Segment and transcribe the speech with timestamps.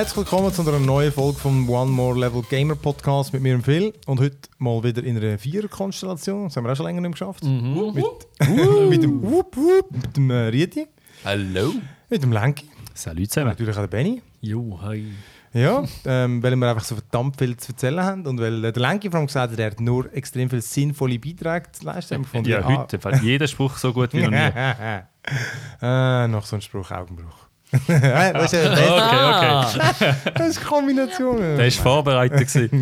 [0.00, 3.64] Herzlich willkommen zu einer neuen Folge vom One More Level Gamer Podcast mit mir und
[3.64, 3.92] Phil.
[4.06, 6.44] Und heute mal wieder in einer Vierer-Konstellation.
[6.44, 7.44] Das haben wir auch schon länger nicht mehr geschafft.
[7.44, 7.92] Mhm.
[7.92, 10.86] Mit, mit dem Wup Wup, mit dem äh, Rieti,
[11.22, 11.74] Hallo.
[12.08, 13.48] mit dem Lenki, Salut zusammen.
[13.48, 14.22] natürlich auch der Benny.
[14.40, 15.04] Jo, hi.
[15.52, 18.80] Ja, ähm, weil wir einfach so verdammt viel zu erzählen haben und weil äh, der
[18.80, 22.24] Lenki vor allem gesagt hat, er hat nur extrem viele sinnvolle Beiträge zu leisten.
[22.44, 24.36] Ja, ah, heute fällt jeder Spruch so gut wie noch nie.
[25.82, 27.49] äh, noch so ein Spruch, Augenbruch.
[27.70, 30.14] Das, ist, äh, das, Okay, okay.
[30.34, 31.38] das ist Kombination.
[31.38, 32.70] Der war vorbereitet.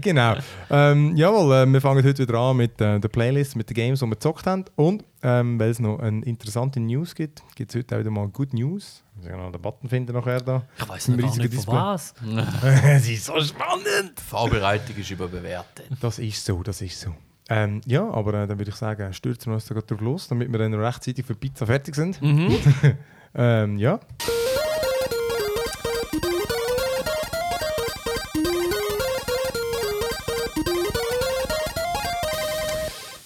[0.00, 0.36] Genau.
[0.70, 4.00] Ähm, jawohl, äh, wir fangen heute wieder an mit äh, der Playlist, mit den Games,
[4.00, 4.64] die wir gezockt haben.
[4.74, 8.26] Und ähm, weil es noch eine interessante News gibt, gibt es heute auch wieder mal
[8.28, 9.02] Good News.
[9.20, 10.62] Ich muss noch den Button finden nachher da.
[10.78, 12.14] Ich weiß noch gar nicht von was.
[12.84, 14.18] Es ist so spannend!
[14.18, 15.86] Vorbereitung ist überbewertet.
[16.00, 17.14] Das ist so, das ist so.
[17.50, 20.28] Ähm, ja, aber äh, dann würde ich sagen, stürzen wir uns da gerade drauf los,
[20.28, 22.18] damit wir dann rechtzeitig für die Pizza fertig sind.
[23.34, 24.00] Ähm, ja.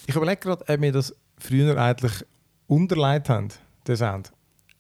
[0.07, 2.25] Ich überlege gerade, ob wir das früher eigentlich
[2.67, 3.49] unterlegt haben,
[3.87, 4.33] den Sound.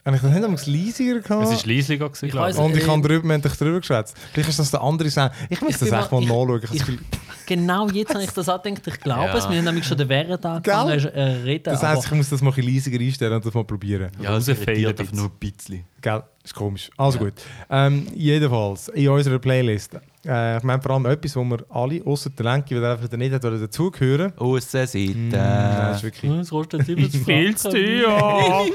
[0.06, 1.42] Und ich das nicht einmal leisiger gehabt.
[1.50, 2.56] Es war leisiger, gewesen, Ich glaube ich.
[2.56, 4.16] Und ich Äh, habe drüber, wir drüber geschwätzt.
[4.32, 5.32] Vielleicht ist das der andere Sound.
[5.50, 6.62] Ich muss das echt mal nachschauen.
[6.62, 6.98] Habe
[7.46, 8.96] Genau jetzt habe ich das auch gedacht.
[8.98, 9.36] Ich glaube Ja.
[9.36, 9.48] es.
[9.50, 11.64] Wir haben nämlich schon den Während angefangen zu äh, reden.
[11.64, 14.10] Das heisst, ich muss das mal ein bisschen leisiger einstellen und das mal probieren.
[14.20, 14.56] Ja, es ein
[15.00, 15.84] einfach nur ein bisschen.
[16.00, 16.22] Gell?
[16.44, 16.88] Ist komisch.
[16.96, 17.34] Also gut.
[17.68, 19.96] Ähm, jedenfalls, in unserer Playlist.
[20.26, 23.10] Äh, ich meine vor allem etwas, wo wir alle, außer der Lenki, weil er einfach
[23.16, 24.32] nicht hat, wollen dazugehören.
[24.36, 25.16] Aussenseite.
[25.16, 26.30] Mm, das ist wirklich...
[26.30, 28.66] Hm, Es kostet 70 Viel zu teuer.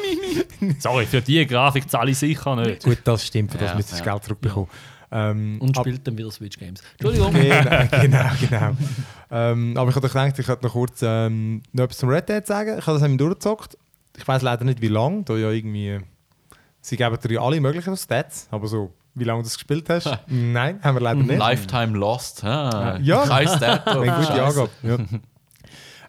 [0.79, 2.83] Sorry, für diese Grafik zahle ich sicher nicht.
[2.83, 4.11] Gut, das stimmt, für das Ja, müsst ihr das ja.
[4.13, 4.69] Geld zurückbekommen.
[5.13, 6.81] Ähm, Und spielt dann wieder Switch Games.
[6.97, 7.33] Entschuldigung.
[7.33, 8.29] genau, genau.
[8.39, 8.71] genau.
[9.29, 12.47] ähm, aber ich habe gedacht, ich könnte noch kurz ähm, noch etwas zum Red Dead
[12.47, 12.77] sagen.
[12.79, 13.77] Ich habe das eben durchgezockt.
[14.17, 15.23] Ich weiß leider nicht, wie lange.
[15.23, 15.99] Da ja irgendwie...
[16.79, 20.09] Sie geben dir ja alle möglichen Stats, aber so, wie lange du das gespielt hast?
[20.27, 21.37] Nein, haben wir leider nicht.
[21.37, 22.43] Lifetime Lost.
[22.43, 22.97] Ha?
[23.01, 23.25] Ja.
[23.25, 23.87] Stat.
[23.87, 24.69] Eine gute.
[24.83, 24.97] Ja.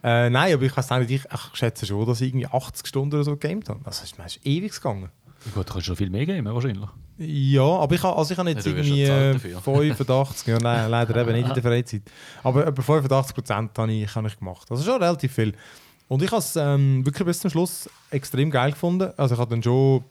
[0.02, 3.14] äh, nein, aber ich weiß nicht, ich, ich schätze schon, dass ich irgendwie 80 Stunden
[3.14, 3.80] oder so gegamed habe.
[3.84, 5.10] Das ist, das ist ewig gegangen.
[5.54, 6.88] Gut, du kannst schon viel mehr geben, wahrscheinlich.
[7.18, 9.60] Ja, aber ich habe also ich habe jetzt Ja, irgendwie schon äh, zahlt dafür.
[9.60, 12.02] 85, ja, nein, leider eben nicht in der Freizeit.
[12.42, 14.70] Aber etwa 85 Prozent habe ich, habe ich gemacht.
[14.70, 15.52] Also schon relativ viel.
[16.08, 19.10] Und ich habe es ähm, wirklich bis zum Schluss extrem geil gefunden.
[19.16, 20.04] Also ich habe dann schon...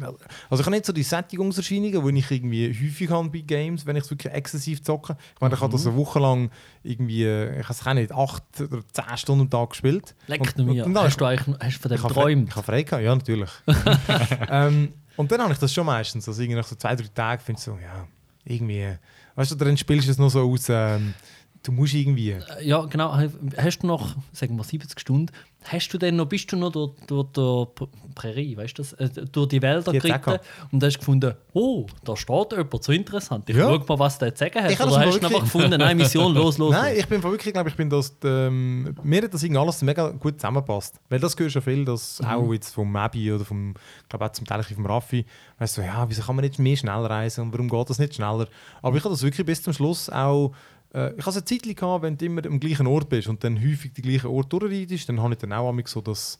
[0.00, 3.96] Also ich habe nicht so die Sättigungserscheinungen, die ich irgendwie häufig habe bei Games, wenn
[3.96, 5.16] ich es wirklich exzessiv zocke.
[5.34, 6.50] Ich meine, ich habe das eine Woche lang
[6.82, 10.14] irgendwie, äh, ich weiß auch nicht, 8 oder 10 Stunden am Tag gespielt.
[10.28, 10.86] Leck Und- mir.
[10.86, 12.48] und dann- Hast du eigentlich hast du von dem geträumt?
[12.48, 13.50] ich habe frei gehabt, ja, natürlich.
[14.48, 16.26] ähm, und dann habe ich das schon meistens.
[16.26, 18.06] Also irgendwie nach so zwei, drei Tagen finde ich so, ja,
[18.44, 18.96] irgendwie.
[19.34, 21.14] Weißt du, dann spielst du es noch so aus, ähm,
[21.62, 22.36] du musst irgendwie.
[22.62, 23.16] Ja, genau.
[23.58, 25.30] Hast du noch, sagen wir 70 Stunden,
[25.64, 29.08] hast du denn noch, bist du noch durch, durch die Prärie, weißt du das, äh,
[29.30, 30.38] durch die Wälder geritten
[30.70, 33.48] und hast gefunden, oh, da steht jemand, so interessant.
[33.48, 33.68] Ich Ja.
[33.68, 34.70] schau mal, was der zu sagen hat.
[34.70, 36.72] Ich habe Oder das hast du mal einfach gefunden, nein, Mission, los, los.
[36.72, 37.02] Nein, los.
[37.02, 40.34] ich bin wirklich, glaube ich, bin das, ähm, mir hat das irgendwie alles mega gut
[40.40, 41.00] zusammenpasst.
[41.08, 44.32] Weil das gehört schon viel, dass auch jetzt vom Mabi oder vom, ich glaube auch
[44.32, 45.24] zum Teil vom Raffi,
[45.58, 48.14] weißt du, ja, wieso kann man nicht mehr schnell reisen und warum geht das nicht
[48.14, 48.46] schneller?
[48.82, 50.52] Aber ich habe das wirklich bis zum Schluss auch,
[50.94, 53.58] äh, ich habe eine Zeit gehabt, wenn du immer am gleichen Ort bist und dann
[53.60, 56.38] häufig den gleichen Ort durchreitest, dann habe ich dann auch so, dass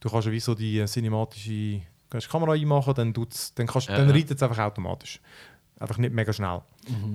[0.00, 1.80] du kannst ja wie so die äh, cinematische
[2.10, 5.20] kannst die Kamera einmachen, dann, tut's, dann, kannst, Ja, dann reitet es einfach automatisch.
[5.80, 6.60] Einfach nicht mega schnell.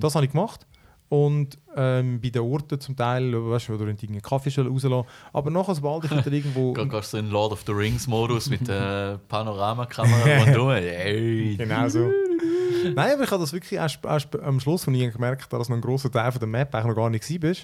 [0.00, 0.66] Das habe ich gemacht.
[1.08, 5.08] Und ähm, bei den Orten zum Teil, weißt du, wo du in irgendeinen Kaffee rauslassen
[5.32, 6.72] Aber nachher, sobald ich wieder irgendwo...
[6.74, 10.70] Geh- Gehst du in Lord of the Rings-Modus mit der Panoramakamera rundum?
[10.70, 11.54] Ey.
[11.56, 12.10] genau so.
[12.94, 15.68] Nein, aber ich habe das wirklich erst, erst am Schluss, als ich gemerkt habe, dass
[15.68, 17.54] noch ein grosser Teil von der Map eigentlich noch gar nicht war.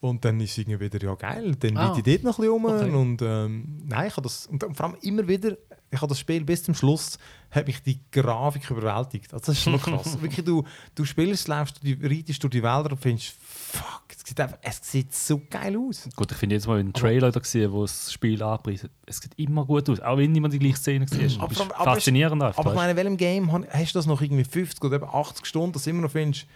[0.00, 1.94] Und dann ist es irgendwie wieder, ja geil, dann Ah.
[1.96, 2.64] ich dort noch ein bisschen rum.
[2.66, 2.90] Okay.
[2.90, 5.56] Und ähm, nein, ich habe das, und vor allem immer wieder,
[5.90, 7.18] ich habe das Spiel bis zum Schluss,
[7.50, 9.32] hat mich die Grafik überwältigt.
[9.32, 10.20] Also das ist schon krass.
[10.20, 10.64] wirklich, du,
[10.94, 13.36] du spielst, läufst, du reitest durch die Wälder und findest,
[13.66, 16.08] fuck, es sieht, einfach, es sieht so geil aus.
[16.16, 18.88] Gut, ich finde jetzt mal einen Trailer da gesehen, wo das Spiel anpreist.
[19.06, 22.42] Es sieht immer gut aus, auch wenn niemand die gleiche Szene gesehen Aber aber Faszinierend
[22.42, 22.58] einfach.
[22.58, 25.46] Aber ich meine, in welchem Game hast du das noch irgendwie 50 oder eben 80
[25.46, 26.46] Stunden, dass du immer noch findest,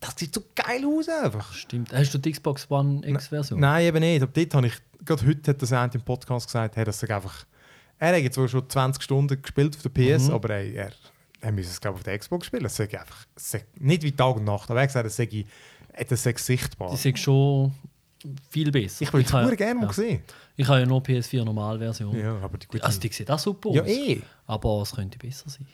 [0.00, 1.52] das sieht so geil aus einfach.
[1.52, 1.92] Stimmt.
[1.92, 3.60] Hast du die Xbox One X-Version?
[3.60, 4.22] Nein, eben nicht.
[4.22, 4.74] Aber dort habe ich,
[5.04, 7.44] gerade heute hat das jemand im Podcast gesagt, hey, das sei einfach,
[7.98, 10.34] er hat jetzt zwar schon 20 Stunden gespielt auf der PS, Mhm.
[10.34, 10.92] aber ey, er,
[11.42, 12.62] er müsste es glaube auf der Xbox spielen.
[12.62, 15.16] Das sei einfach, es sei nicht wie Tag und Nacht, aber er hat gesagt, das
[15.16, 15.44] sei,
[16.08, 16.90] das sei sichtbar.
[16.90, 17.72] Die sind schon
[18.50, 19.02] viel besser.
[19.02, 19.92] Ich würde es sehr gerne mal ja.
[19.92, 20.22] sehen.
[20.56, 22.18] Ich habe ja nur PS4 Normalversion.
[22.18, 23.88] Ja, aber die gute Also die sieht auch super Ja, aus.
[23.88, 24.20] eh.
[24.46, 25.66] Aber es könnte besser sein.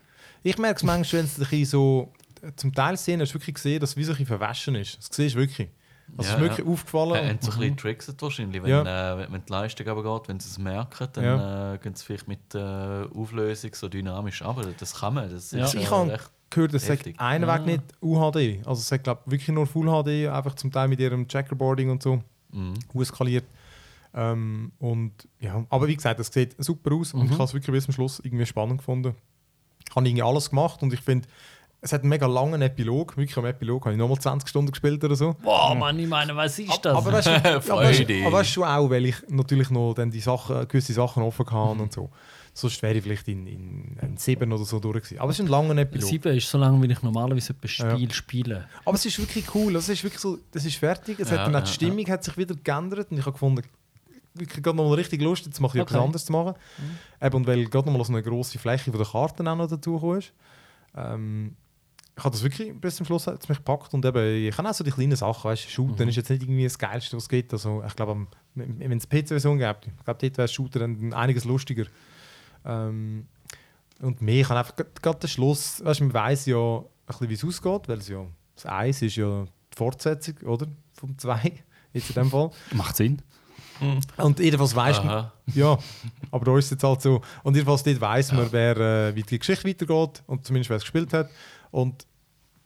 [0.43, 2.13] Ich merke es manchmal, wenn es so
[2.55, 4.99] zum Teil sehen, hast du wirklich gesehen, dass es wie so ein verwaschen ist.
[4.99, 5.69] Das siehst du wirklich.
[6.17, 7.15] Also es Ja, ist wirklich aufgefallen.
[7.15, 9.15] Ja, haben so ein bisschen trickset wahrscheinlich, wenn, Ja.
[9.15, 12.05] äh, wenn- wenn die Leistung aber geht, wenn sie es merken, dann äh, gehen sie
[12.05, 12.59] vielleicht mit äh,
[13.13, 15.65] Auflösung so dynamisch aber Das kann man, das Ja.
[15.65, 17.55] ist Ich äh, kann- recht gehört, es sagt einen Ah.
[17.59, 18.59] Weg nicht UHD.
[18.67, 22.03] Also es sagt, glaube wirklich nur Full HD, einfach zum Teil mit ihrem Checkerboarding und
[22.03, 22.23] so,
[22.53, 22.75] Mhm.
[23.01, 23.45] eskaliert.
[24.15, 27.27] Ähm, und ja, aber wie gesagt, es sieht super aus und Mhm.
[27.27, 29.15] ich habe es wirklich bis zum Schluss irgendwie spannend gefunden.
[29.89, 31.29] Ich habe irgendwie alles gemacht und ich finde,
[31.87, 33.17] es hat einen mega langen Epilog.
[33.17, 35.35] Wirklich am Epilog habe ich nochmal 20 Stunden gespielt oder so.
[35.43, 36.97] Boah, Mann, ich meine, was ist das?
[36.97, 38.23] Aber weißt du, ja, weißt, Freude.
[38.27, 41.83] aber weißt du auch, weil ich natürlich noch dann die Sachen, gewisse Sachen offen hatte
[41.83, 42.11] und so.
[42.53, 45.19] Sonst wäre ich vielleicht in, in, in sieben oder so durch gewesen.
[45.19, 46.09] Aber es ist ein langer Epilog.
[46.09, 48.15] Sieben ist so lange, wie ich normalerweise ein Spiel Ja.
[48.15, 48.69] spiele.
[48.85, 49.77] Aber es ist wirklich cool.
[49.77, 51.21] Also es ist wirklich so, das ist fertig.
[51.21, 53.33] Es Ja, hat dann auch die ja, Stimmung hat sich wieder geändert und ich habe
[53.33, 53.63] gefunden,
[54.33, 56.05] wirklich gerade noch mal richtig Lust, jetzt mache ich etwas Okay.
[56.05, 56.55] anderes zu machen.
[57.23, 59.69] Eben, und weil gerade noch mal so eine grosse Fläche von der Karten auch noch
[59.69, 60.33] dazu ist.
[60.97, 61.57] Ähm,
[62.19, 64.73] ich habe das wirklich bis zum Schluss hat's mich gepackt und eben, ich kann auch
[64.73, 66.09] so die kleinen Sachen, weißt du, Shooten Mhm.
[66.09, 67.53] ist jetzt nicht irgendwie das Geilste, was es gibt.
[67.53, 71.45] Also ich glaube, wenn es eine PC-Version gibt, ich glaube, dort wäre Shooter dann einiges
[71.45, 71.85] lustiger.
[72.65, 73.27] Ähm,
[74.01, 77.35] und mehr kann einfach gerade der Schluss, weißt du, man weiß ja ein bisschen, wie
[77.35, 78.25] es ausgeht, weil es ja,
[78.55, 80.67] das Eis ist ja die Fortsetzung, oder?
[80.95, 81.53] Vom 2,
[81.93, 82.51] jetzt in dem Fall.
[82.73, 83.21] Macht Sinn.
[84.17, 85.79] Und jedenfalls weiss man, ja,
[86.31, 87.21] aber da ist es jetzt halt so.
[87.43, 90.83] Und jedenfalls dort weiss man, wer, äh, wie die Geschichte weitergeht und zumindest wer es
[90.83, 91.29] gespielt hat.
[91.77, 92.07] Und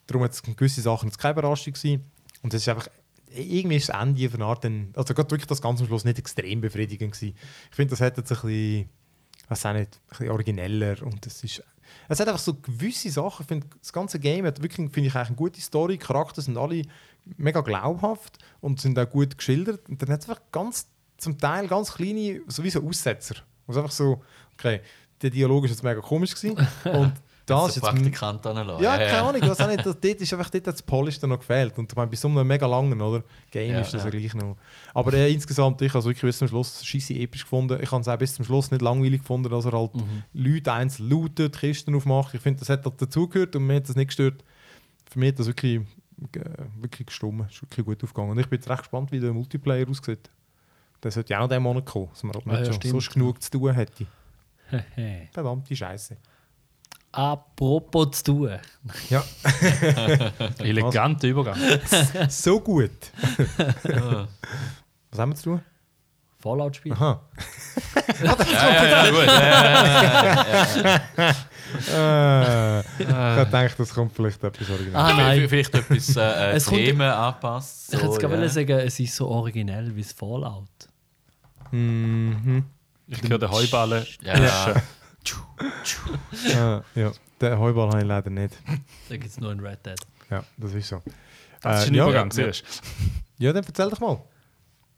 [0.07, 2.05] darum hat es gewisse Sachen jetzt keine Überraschung gewesen.
[2.43, 2.87] Und es ist einfach,
[3.35, 6.21] irgendwie ist das Ende eine Art, dann, also gerade wirklich das Ganze am Schluss nicht
[6.21, 7.35] extrem befriedigend gewesen.
[7.71, 8.89] Ich finde, das hätte jetzt ein bisschen,
[9.49, 11.61] weiß auch nicht, ein bisschen origineller und es ist,
[12.09, 15.17] es hat einfach so gewisse Sachen, ich finde, das ganze Game hat wirklich, finde ich,
[15.17, 16.83] eigentlich eine gute Story, die Charakter sind alle
[17.37, 20.87] mega glaubhaft und sind auch gut geschildert und dann hat es einfach ganz,
[21.19, 23.35] zum Teil ganz kleine, sowieso Aussetzer,
[23.67, 24.23] wo es einfach so,
[24.55, 24.83] okay,
[25.21, 27.13] der Dialog ist jetzt mega komisch gewesen und
[27.47, 28.83] das ist so Praktikant anlassen.
[28.85, 31.39] ja, keine Ahnung, weiß auch nicht, das, dort ist einfach dort hat das Polish noch
[31.39, 31.77] gefehlt.
[31.79, 34.11] Und ich meine, bei so einem mega langen oder, Game Ja, ist das ja.
[34.11, 34.19] ja.
[34.19, 34.57] gleich noch.
[34.95, 37.79] Aber äh, insgesamt, ich habe es wirklich bis zum Schluss scheisse episch gefunden.
[37.83, 39.91] Ich habe es auch bis zum Schluss nicht langweilig gefunden, dass er halt
[40.33, 42.35] Leute einzeln lootet, Kisten aufmacht.
[42.35, 44.45] Ich finde, das hat halt dazugehört und mir hat das nicht gestört.
[45.11, 45.81] Für mich hat das wirklich,
[46.37, 46.41] äh,
[46.81, 47.47] wirklich gestummen.
[47.49, 48.31] Es ist wirklich gut aufgegangen.
[48.33, 50.31] Und ich bin jetzt recht gespannt, wie der Multiplayer aussieht.
[51.03, 52.75] Der sollte ja auch noch diesen Monat kommen, dass man halt Ah, nicht ja, schon
[52.75, 52.91] stimmt.
[52.93, 54.07] sonst genug zu tun hätte.
[55.33, 56.17] Verdammte Scheiße.
[57.13, 58.59] Apropos zu tun.
[59.09, 59.25] Ja,
[60.59, 61.59] Eleganter Übergang.
[62.29, 62.91] so gut.
[63.89, 64.29] Ja.
[65.11, 65.61] Was haben wir zu tun?
[66.39, 66.93] Fallout-Spiel.
[66.93, 67.21] Aha.
[68.23, 69.27] Ja, ja, ja, gut.
[69.27, 71.35] Ja, ja,
[71.71, 75.05] Äh, ich habe gedacht, das kommt vielleicht etwas original.
[75.05, 75.17] Ah, ja.
[75.17, 75.49] nein.
[75.49, 77.93] Vielleicht etwas äh, äh, Es kommt- Themen anpasst.
[77.95, 78.39] ich hätte So, gerade ja.
[78.41, 80.69] wollen sagen, es ist so originell wie das Fallout.
[81.71, 82.65] Mhm.
[83.07, 84.05] Ich höre den Heuballen.
[84.23, 84.83] Ja,
[85.25, 86.77] ja.
[86.79, 88.57] Ah, ja, den Heuball habe ich leider nicht.
[89.09, 90.01] Da gibt es nur in Red Dead.
[90.31, 91.03] Ja, das ist so.
[91.63, 92.51] Das ist ein Äh, ja, Übergang, ja,
[93.39, 94.21] ja, dann erzähl doch mal.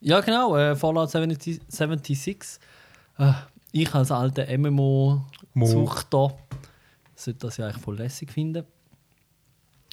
[0.00, 2.58] Ja, genau, äh, Fallout 70, 76.
[3.18, 3.32] Äh,
[3.72, 5.24] ich als alter Mo.
[5.54, 6.36] MMO-Suchter
[7.14, 8.64] sollte das ja eigentlich voll lässig finden.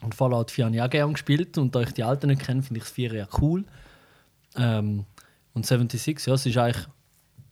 [0.02, 2.62] Und Fallout 4 habe ich auch gerne gespielt und da ich die alten nicht kenne,
[2.64, 3.66] finde ich das 4 ja cool.
[4.56, 5.06] Ähm,
[5.54, 6.88] und 76, ja, es ist eigentlich,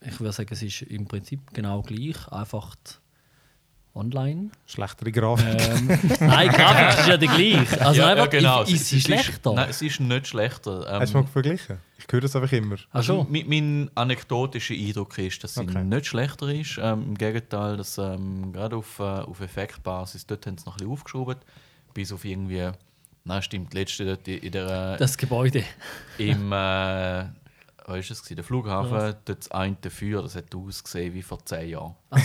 [0.00, 2.74] ich würde sagen, es ist im Prinzip genau gleich, einfach
[3.94, 4.50] online.
[4.66, 5.60] Schlechtere Grafik.
[5.60, 5.86] Ähm,
[6.20, 7.80] nein, Grafik ist ja der gleich.
[7.82, 8.62] Also ja, einfach, ja, genau.
[8.62, 9.54] ist, ist sie schlechter?
[9.54, 10.86] Nein, es ist nicht schlechter.
[10.88, 11.78] Ähm, Hast du mal verglichen?
[11.98, 12.76] Ich höre das einfach immer.
[12.92, 13.20] Ach schon.
[13.20, 15.82] Also, mein, mein anekdotischer Eindruck ist, dass sie Okay.
[15.82, 16.78] nicht schlechter ist.
[16.80, 20.78] Ähm, Im Gegenteil, dass ähm, gerade auf, äh, auf Effektbasis, dort haben sie noch ein
[20.78, 21.36] bisschen aufgeschoben.
[21.92, 22.70] Bis auf irgendwie,
[23.24, 25.64] nein, stimmt, die letzte dort in der, Das Gebäude.
[26.18, 27.24] im, äh,
[27.88, 28.36] was ist gewesen?
[28.36, 31.94] der Flughafen, dort das eine Feuer, das hat ausgesehen wie vor zehn Jahren.
[32.10, 32.18] Ja.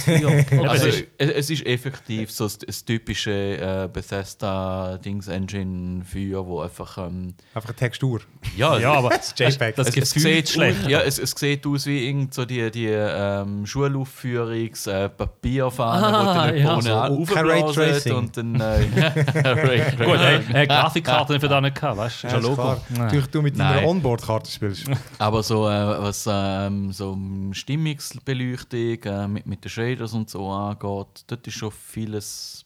[0.69, 7.69] Also, es ist- es, ist effektiv so das, typische äh, Bethesda-Dings-Engine-Feuer, wo einfach, ähm, Einfach
[7.69, 8.21] eine Textur.
[8.55, 9.75] ja, Ja, aber Das JPEG.
[9.75, 10.83] das es, es, sieht schlecht.
[10.85, 16.07] aus, ja, es, es sieht aus wie irgend so die, die ähm, Schulaufführungs äh, Papierfahne,
[16.07, 16.75] Ah, wo du ja.
[16.75, 18.15] nicht So, ohne kein Raytracing.
[18.15, 18.85] und dann äh,
[19.97, 22.27] Gut, er hat Grafikkarten für das nicht gehabt, weißt du?
[22.27, 22.81] Ja Logo.
[22.89, 23.23] Nein.
[23.31, 23.87] Du, mit deiner.
[23.87, 24.85] Onboard-Karte spielst.
[25.19, 25.71] Aber so, äh,
[26.01, 27.17] was ähm, so
[27.51, 32.65] Stimmungsbeleuchtung äh, mit, mit den Shaders und so angeht, dort ist schon vieles,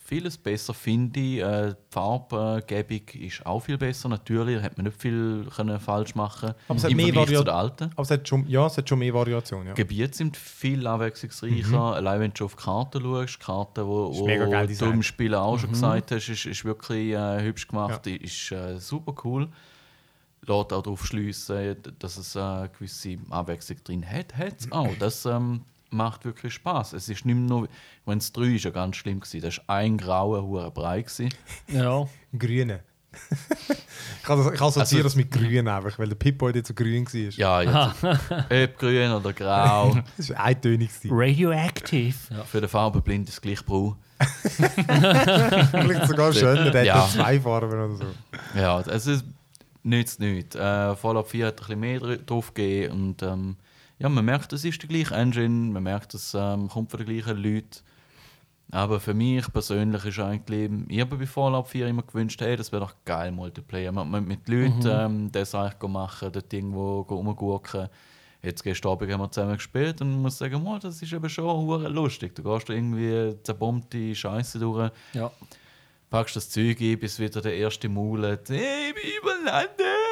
[0.00, 1.38] vieles besser, finde ich.
[1.40, 4.08] Äh, die Farbgebung ist auch viel besser.
[4.08, 7.36] Natürlich da hätte man nicht viel können falsch machen Aber es hat im mehr Vergleich
[7.38, 7.90] zu den alten.
[7.92, 9.66] Aber es hat schon, ja, es hat schon mehr Variation.
[9.66, 9.74] Ja.
[9.74, 11.94] Gebiete sind viel abwechslungsreicher.
[11.94, 15.58] Allein wenn du auf die Karte schaust, Karte, wo, wo geil du im Spiel auch
[15.58, 18.14] schon gesagt hast, ist, ist wirklich äh, hübsch gemacht, Ja.
[18.16, 19.48] ist äh, super cool.
[20.46, 24.34] Lässt auch darauf schließen, dass es äh, eine gewisse Abwechslung drin hat.
[24.34, 24.88] Hat's auch.
[24.98, 26.92] Das ähm, macht wirklich Spaß.
[26.92, 27.68] Es ist nicht nur,
[28.06, 29.40] wenn es drei ist ja ganz schlimm gewesen.
[29.40, 31.30] Das war ein grauer hoher Brei gewesen.
[31.68, 32.06] Ja.
[32.38, 32.80] Grüne.
[34.22, 34.28] Ich
[34.60, 37.12] assoziiere Also- das mit grün einfach, weil der Pip-Boy dort so grün war.
[37.14, 38.04] Ja, jetzt.
[38.74, 39.96] Ob grün oder grau.
[40.18, 40.90] Das war eintönig.
[41.08, 42.14] Radioactive.
[42.44, 43.96] Für den Farbenblind ist es gleich braun.
[44.18, 47.02] Vielleicht sogar schöner, der Ja.
[47.04, 48.04] hat zwei Farben oder so.
[48.58, 49.24] Ja, es ist
[49.82, 50.54] nichts, nichts.
[50.56, 53.56] Äh, Fallout 4 hat ein bisschen mehr dr- drauf gegeben und ähm,
[53.98, 57.06] ja, man merkt, es ist die gleiche Engine, man merkt, es ähm, kommt von den
[57.08, 57.80] gleichen Leuten.
[58.70, 62.70] Aber für mich persönlich ist eigentlich, ich habe bei Fallout 4 immer gewünscht, hey, das
[62.70, 63.92] wäre doch geil, Multiplayer.
[63.92, 67.88] Man, mit Leuten ähm, das eigentlich machen, dort irgendwo rumgurken.
[68.42, 71.28] Jetzt gestern Abend haben wir zusammen gespielt und ich muss sagen, mal, das ist eben
[71.28, 72.34] schon hure lustig.
[72.34, 75.30] Du gehst da irgendwie zerbombte Scheiße durch Ja.
[76.10, 78.48] packst das Zeug ein, bis wieder der erste Maulet.
[78.50, 80.07] Hey, wir überlanden!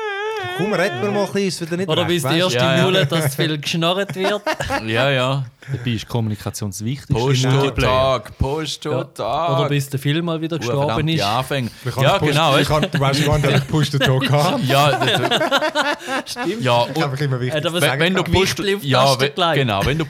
[0.56, 2.28] Komm, reden wir mal ein bisschen, ist wieder nicht Oder recht, bis du?
[2.30, 2.82] erste Ja, ja.
[2.84, 4.42] Mule, dass zu viel geschnarrt wird.
[4.86, 5.44] Ja, ja.
[5.72, 7.12] Dabei ist Kommunikation das Wichtigste.
[7.12, 7.90] Post im Multiplayer.
[8.22, 9.02] Tag, Post Ja.
[9.02, 9.58] Tag.
[9.58, 11.20] Oder bis der Film mal wieder gestorben ist.
[11.22, 11.70] Anfänge.
[12.00, 12.52] Ja, genau.
[12.52, 14.62] Weißt, können- Du weißt gar nicht, ob ich Push the Talk habe.
[14.62, 16.62] ja, das, Stimmt.
[16.62, 17.66] ja, Ich und, einfach immer wichtig.
[17.66, 20.04] Aber wenn, wenn du die ja, Taste genau, wenn du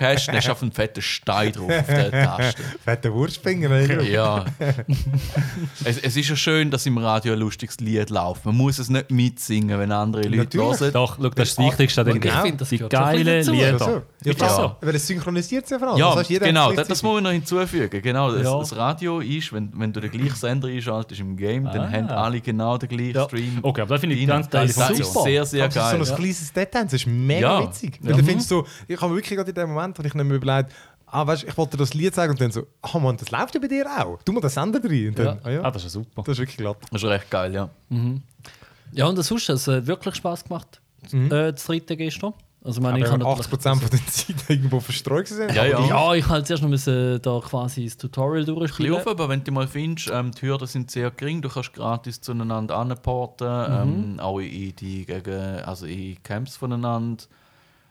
[0.00, 2.62] hast, dann hast du auf einen fetten Stein drauf auf der Taste.
[2.84, 4.02] Fette Wurstfinger, oder?
[4.08, 4.44] Ja.
[5.84, 8.44] es, es ist ja schön, dass im Radio ein lustiges Lied läuft.
[8.44, 10.80] Man muss es nicht mitsingen, wenn andere Leute Natürlich.
[10.80, 10.92] hören.
[10.92, 12.42] Doch, schau, das ist das Wichtigste an dem Ich Genau.
[12.42, 13.86] finde, das Die gehört so ein bisschen geilen dazu.
[13.86, 14.02] Lieder.
[14.24, 14.76] Ja, Ist das so?
[14.80, 15.98] Weil es synchronisiert sich vor allem.
[15.98, 18.02] Ja, Das heißt, jeder genau, hat das, das muss man noch hinzufügen.
[18.02, 18.58] Genau, das, Ja.
[18.58, 21.90] das Radio ist, wenn, wenn du den gleichen Sender einschaltest im Game, dann Ah.
[21.90, 23.24] haben alle genau den gleichen Ja.
[23.24, 23.58] Stream.
[23.62, 24.28] Okay, aber das finde ich rein.
[24.28, 25.22] ganz geile Das ist super.
[25.24, 26.08] sehr, sehr Das ist so geil.
[26.10, 27.62] ein kleines Detail, das ist mega Ja.
[27.66, 27.98] witzig.
[28.02, 30.24] Weil du findest so, ich habe mir wirklich gerade in dem Moment, wo ich nicht
[30.24, 30.72] mehr überlegt,
[31.10, 33.54] ah, weißt, ich wollte dir das Lied sagen und dann so, ah Mann, das läuft
[33.54, 34.18] ja bei dir auch.
[34.24, 35.08] Du musst den Sender rein.
[35.08, 35.38] Und dann, Ja.
[35.42, 35.60] Ah, ja.
[35.62, 36.22] Ah, das ist ja super.
[36.22, 36.76] Das ist wirklich glatt.
[36.92, 37.70] Das ist recht geil, ja.
[38.92, 40.80] Ja, und das sonst, es hat wirklich Spaß gemacht,
[41.12, 42.34] äh, das dritte gestern.
[42.64, 45.54] Also, ich meine, ich Aber habe 80% von der Zeit irgendwo verstreut sind.
[45.54, 45.86] Ja, ja.
[45.86, 48.94] Ja, ich halt zuerst noch müssen da quasi das Tutorial durchspielen.
[48.94, 52.20] auf, aber wenn du mal findest, ähm, die Hürden sind sehr gering, du kannst gratis
[52.20, 54.14] zueinander anporten, Mhm.
[54.16, 57.24] ähm, auch in die gegen, also in Camps voneinander,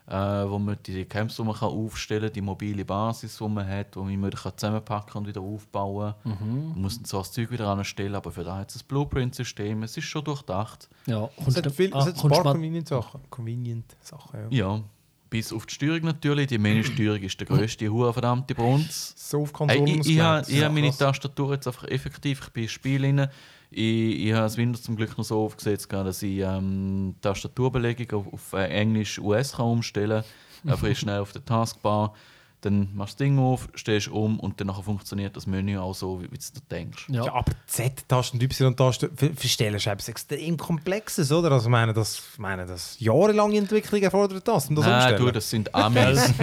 [0.10, 0.14] äh,
[0.50, 3.96] wo man die Camps, die man kann aufstellen kann, die mobile Basis, die man hat,
[3.96, 6.70] die man kann zusammenpacken und wieder aufbauen Mhm.
[6.70, 9.98] Man muss zwar das Zeug wieder anstellen, aber für das hat es ein Blueprint-System, es
[9.98, 10.88] ist schon durchdacht.
[11.08, 13.22] Ja, Es kommst hat, viel, ah, es hat ein kommst paar Convenient-Sachen.
[13.30, 14.58] Convenient-Sachen, ja.
[14.76, 14.82] Ja,
[15.30, 19.14] bis auf die Steuerung natürlich, die Menüsteuerung ist der grösste hure verdammte Brunz.
[19.18, 20.64] So auf Hey, Konsolen ich ich habe ausgelegt.
[20.66, 20.92] hab meine.
[20.92, 23.28] Tastatur jetzt einfach effektiv, ich bin Spiel rein.
[23.70, 28.20] Ich, ich habe das Windows zum Glück noch so aufgesetzt, dass ich ähm, die Tastaturbelegung
[28.20, 30.24] auf, auf äh, Englisch US kann umstellen
[30.62, 30.72] kann.
[30.72, 32.14] Einfach schnell auf der Taskbar.
[32.62, 35.94] Dann machst du das Ding auf, stehst um und dann nachher funktioniert das Menü auch
[35.94, 37.06] so, wie, wie du denkst.
[37.08, 37.34] Ja, Ja.
[37.36, 41.52] aber Z-Taste und Y-Taste ver- verstellen ist etwas extrem Komplexes, oder?
[41.52, 45.26] Also, ich meine, das, ich meine, das jahrelange Entwicklung erfordert das, um das Nein, umzustellen.
[45.28, 46.34] du, das sind Amis.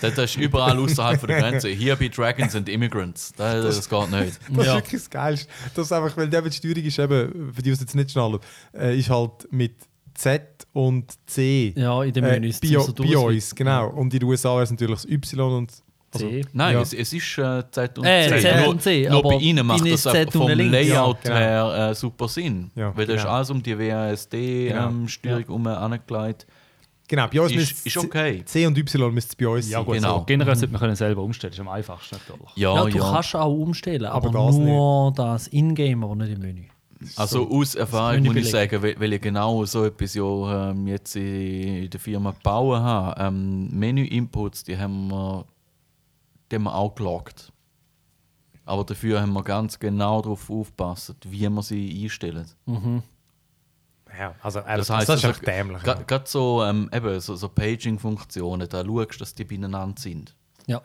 [0.00, 1.68] das, das ist überall außerhalb der Grenze.
[1.70, 3.32] Hier bei Dragons and Immigrants.
[3.36, 4.38] Das, das geht nicht.
[4.50, 4.72] Das Ja.
[4.76, 5.48] ist wirklich das Geilste.
[5.74, 7.94] Das ist einfach, weil die eben die Steuerung ist eben, für die, die es jetzt
[7.96, 8.38] nicht schnallen,
[8.74, 9.74] äh, ist halt mit
[10.18, 11.72] Z und C.
[11.76, 12.58] Ja, in den äh, Menüs.
[12.60, 13.88] bei, zum so bei uns, genau.
[13.90, 15.72] Und in den USA wäre es natürlich das Y und
[16.12, 16.44] also, C.
[16.52, 16.80] Nein, Ja.
[16.80, 18.40] es, es ist äh, Z und Äh, C.
[18.40, 20.48] Z nur, und C, nur aber bei Ihnen macht das ist Z vom.
[20.48, 21.36] Layout Ja, genau.
[21.36, 22.70] her äh, super Sinn.
[22.74, 23.34] Ja, Weil da ist genau.
[23.34, 25.54] alles um die WASD-Steuerung Genau.
[25.54, 26.46] um angelegt.
[27.06, 28.42] genau, bei uns Ist, ist okay.
[28.44, 29.86] C und Y müsste es bei uns Ja, sein.
[29.86, 30.18] gut, Genau.
[30.18, 30.24] so.
[30.24, 32.50] generell sollte man können selber umstellen, das ist am einfachsten natürlich.
[32.56, 32.90] Ja, Ja, ja.
[32.90, 36.62] du kannst auch umstellen, aber, Aber das nur das Ingame, aber nicht im Menü.
[37.16, 41.88] Also aus Erfahrung muss ich sagen, weil, ich genau so etwas ja, ähm, jetzt in
[41.90, 43.20] der Firma gebaut habe.
[43.20, 45.44] Ähm, Menü-Inputs, die haben wir,
[46.50, 47.52] die haben wir auch geloggt.
[48.64, 52.46] Aber dafür haben wir ganz genau darauf aufgepasst, wie wir sie einstellen.
[54.18, 55.82] Ja, also, Das das, heisst, das ist also, dämlich.
[55.82, 56.20] Gerade Ja.
[56.24, 60.34] so, ähm, eben, so, so Paging-Funktionen, da schaust du, dass die beieinander sind.
[60.66, 60.82] Ja.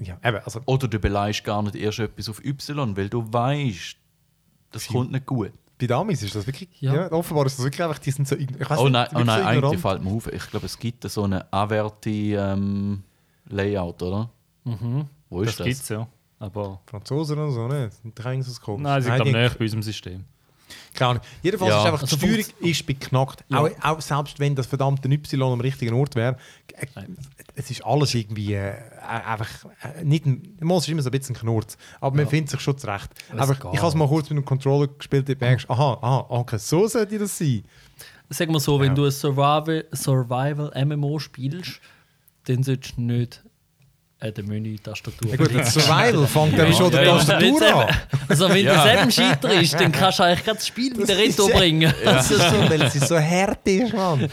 [0.00, 3.96] Ja, eben, also, Oder du beleidigst gar nicht erst etwas auf Y, weil du weißt,
[4.72, 5.52] das kommt nicht gut.
[5.78, 6.94] bei Damis ist das wirklich, Ja.
[6.94, 7.12] ja.
[7.12, 9.26] offenbar ist das wirklich einfach, die sind so, ich weiss Oh nicht, nein, oh wirklich
[9.26, 10.26] nein so eigentlich fällt mir auf.
[10.32, 14.30] Ich glaube, es gibt so eine Averti-Layout, oder?
[15.28, 15.66] Wo Das ist das?
[15.66, 16.06] gibt es ja.
[16.38, 17.96] Aber Franzosen oder so, nicht?
[18.60, 18.82] Komisch.
[18.82, 20.24] nein, sie sind näher bei unserem System.
[20.94, 21.22] Keine Ahnung.
[21.42, 21.80] Jedenfalls Ja.
[21.80, 23.44] ist einfach, Also die Steuerung ist beknackt.
[23.48, 23.60] Ja.
[23.60, 26.36] Auch, auch selbst wenn das verdammte Y am richtigen Ort wäre,
[26.74, 26.86] äh,
[27.54, 29.48] es ist alles irgendwie äh, einfach
[29.82, 32.76] äh, nicht ein, mal ist immer so ein bisschen knurrt, aber man findet sich schon
[32.76, 33.08] zurecht.
[33.36, 36.58] Aber ich habe es mal kurz mit einem Controller gespielt, und merkst, aha, aha, okay,
[36.58, 37.64] so sollte das sein.
[38.30, 38.94] Sagen wir so, wenn Ja.
[38.94, 40.70] du ein Survival, Survival
[41.20, 41.80] spielst,
[42.44, 43.42] dann solltest du nicht
[44.22, 47.16] äh, die Menü-Tastatur Ja gut, das Survival fängt dann Ja, schon der ja, ja.
[47.18, 47.88] Tastatur an.
[47.88, 47.98] eben-
[48.28, 48.74] Also wenn Ja.
[48.76, 51.92] du selbst scheiterst, dann kannst du eigentlich gerade das Spiel wieder retour bringen.
[52.04, 54.28] Das ist so, weil es so hart ist, Mann.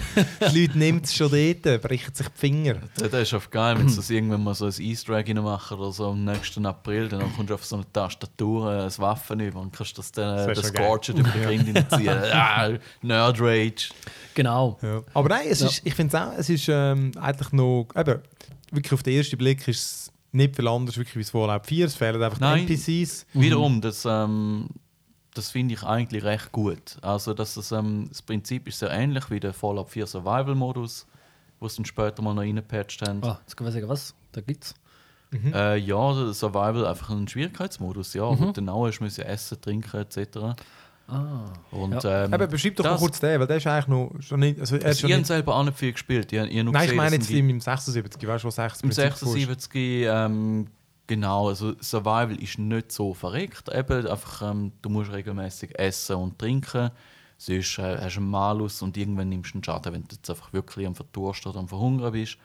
[0.53, 2.75] Die Leute nehmen es schon dort, brechen sich die Finger.
[2.97, 5.91] Das ist auf geil, wenn sie das irgendwann mal so ein Easter Egg machen oder
[5.91, 9.59] so am nächsten April, dann kommst du auf so eine Tastatur, äh, ein Waffen über
[9.59, 10.73] und kannst das dann Das äh, das.
[10.73, 12.05] Gorget über den Grind hineinziehen.
[12.29, 12.69] ja,
[13.01, 13.89] Nerd Rage.
[14.35, 14.77] Genau.
[14.81, 15.01] Ja.
[15.13, 15.67] Aber nein, es Ja.
[15.67, 18.19] ist, ich finde es auch, es ist ähm, eigentlich noch, eben,
[18.71, 21.85] wirklich auf den ersten Blick ist es nicht viel anders, wirklich wie es Fallout 4,
[21.85, 22.67] es fehlen einfach Nein.
[22.67, 23.25] NPCs.
[23.33, 24.67] Wiederum, das, ähm,
[25.33, 26.97] das finde ich eigentlich recht gut.
[27.01, 31.07] Also dass das, ähm, das Prinzip ist sehr ähnlich wie der Fallout 4 Survival-Modus,
[31.59, 33.23] wo sie dann später mal noch reingepatcht haben.
[33.23, 34.13] Ah, jetzt kann man sagen, was?
[34.31, 34.75] Da gibt's.
[35.53, 38.39] Äh, ja, Survival einfach ein Schwierigkeitsmodus, ja, Mhm.
[38.39, 40.55] wo du dann auch hast müssen essen, trinken etc.
[41.09, 41.45] Ah.
[41.71, 42.25] Und, Ja.
[42.25, 44.59] ähm, Eben, beschreib doch mal das- kurz den, weil der ist eigentlich noch schon nicht,
[44.59, 46.31] also er ist schon ich habe nicht, selber auch nicht viel gespielt.
[46.31, 48.83] Ich, ich Nein, ich gesehen, meine dass jetzt die- im 76, weißt du, was 60
[48.83, 49.71] Im 76
[50.05, 50.67] ähm,
[51.07, 53.69] genau, also Survival ist nicht so verreckt.
[53.73, 56.91] Eben einfach, ähm, du musst regelmäßig essen und trinken.
[57.37, 60.29] Sonst äh, hast du einen Malus und irgendwann nimmst du einen Schaden, wenn du jetzt
[60.29, 62.37] einfach wirklich am Verdursten oder am Verhungern bist.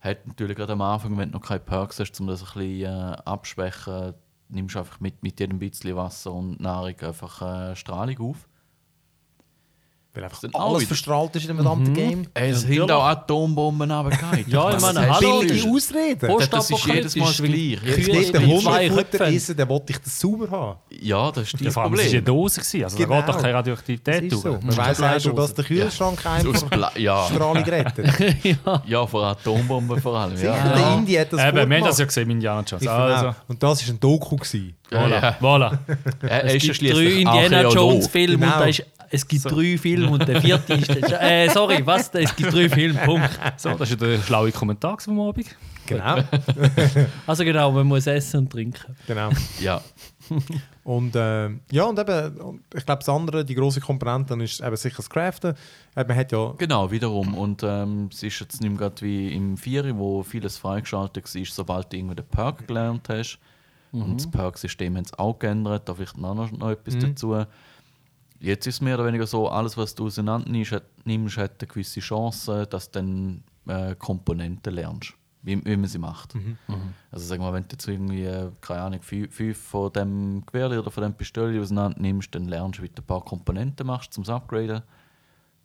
[0.00, 2.82] Hat natürlich gerade am Anfang, wenn du noch keine Perks hast, um das ein bisschen
[2.84, 4.14] äh, abschwächen,
[4.48, 8.48] nimmst einfach mit, mit jedem bisschen Wasser und Nahrung einfach äh, Strahlung auf.
[10.14, 12.26] Weil einfach alles verstrahlt ist in dem verdammten Game.
[12.34, 12.78] Es natürlich.
[12.78, 14.44] sind auch Atombomben runtergefallen.
[14.48, 16.38] Ja, ich meine, das hallo, Billige Ausreden.
[16.50, 18.46] Das ist jedes Mal das Gleiche.
[18.46, 19.34] Hund zwei Futter Köpfen.
[19.34, 20.78] essen, dann wollte ich das sauber haben.
[21.00, 22.24] Ja, das ist Ja, dein allem, es war eine Problem.
[22.24, 23.08] Dose, gewesen, also Genau.
[23.08, 24.48] da geht doch keine Radioaktivität Das ist so.
[24.50, 24.62] durch.
[24.62, 27.26] Man weiss auch schon, dass der Kühlschrank Aus einfach ja.
[27.26, 28.56] Strahlung rettet.
[28.86, 30.36] ja, vor Atombomben vor allem.
[30.36, 30.76] Sicher, Ja.
[30.76, 32.84] der Indie hat das Eben, wir haben das ja gesehen im Indiana Jones.
[32.84, 33.34] Finde Also.
[33.48, 34.36] Und das war ein Doku.
[34.36, 34.76] Gewesen.
[34.92, 35.10] Ja, voilà.
[35.22, 35.36] ja.
[35.40, 35.78] voilà.
[36.28, 37.74] Es ist ja gibt drei Indiana Archäolog.
[37.74, 38.52] Jones Filme Genau.
[38.54, 40.88] und da ist, es gibt drei Filme und der vierte ist.
[40.90, 42.10] Äh, sorry, was?
[42.14, 43.30] Es gibt drei Filme, Punkt.
[43.56, 45.46] So, das ist ja der schlaue Kommentar vom Abend.
[45.86, 46.16] Genau.
[47.26, 48.96] Also genau, man muss essen und trinken.
[49.06, 49.30] genau.
[49.60, 49.82] Ja,
[50.84, 54.76] Und äh, ja, und eben, ich glaube, das andere, die große Komponente, dann ist eben
[54.76, 55.54] sicher das Craften.
[55.94, 57.34] Man hat ja genau, wiederum.
[57.34, 61.44] Und ähm, es ist jetzt nicht mehr gerade wie im Vieri, wo vieles freigeschaltet war,
[61.44, 63.38] sobald du irgendwie den Perk gelernt hast.
[63.92, 67.44] Und das Perk-System haben sie auch geändert, da vielleicht noch, noch etwas dazu.
[68.40, 71.62] Jetzt ist es mehr oder weniger so, alles, was du auseinander nimmst, hat, nimmst, hat
[71.62, 76.34] eine gewisse Chance, dass du dann äh, Komponenten lernst, wie, wie man sie macht.
[77.10, 80.66] Also sag mal, wenn du jetzt irgendwie, äh, keine Ahnung, fünf, fünf von dem Gewehr
[80.78, 84.12] oder von dem Pistole auseinander nimmst, dann lernst du, wie du ein paar Komponenten machst,
[84.12, 84.82] zum Upgraden.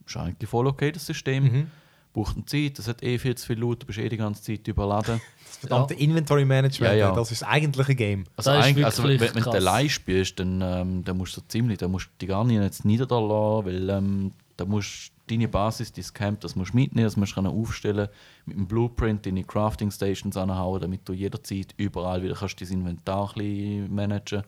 [0.05, 1.67] Ist eigentlich voll okay, das System.
[2.11, 4.41] Braucht eine Zeit, das hat eh viel zu viel Loot, du bist eh die ganze
[4.41, 5.21] Zeit überladen.
[5.45, 7.15] das verdammte Inventory Management, Ja, ja.
[7.15, 8.23] das ist das eigentliche Game.
[8.35, 11.77] Also, eigentlich, also wenn, wenn du allein spielst, dann, ähm, dann musst du so ziemlich,
[11.77, 15.93] dann musst du die gar nicht jetzt niederlassen, weil ähm, da musst du deine Basis,
[15.93, 18.07] dein Camp, das musst du mitnehmen, das musst du aufstellen,
[18.45, 23.33] mit dem Blueprint deine Crafting Stations anhauen, damit du jederzeit überall wieder kannst dein Inventar
[23.37, 24.43] ein managen.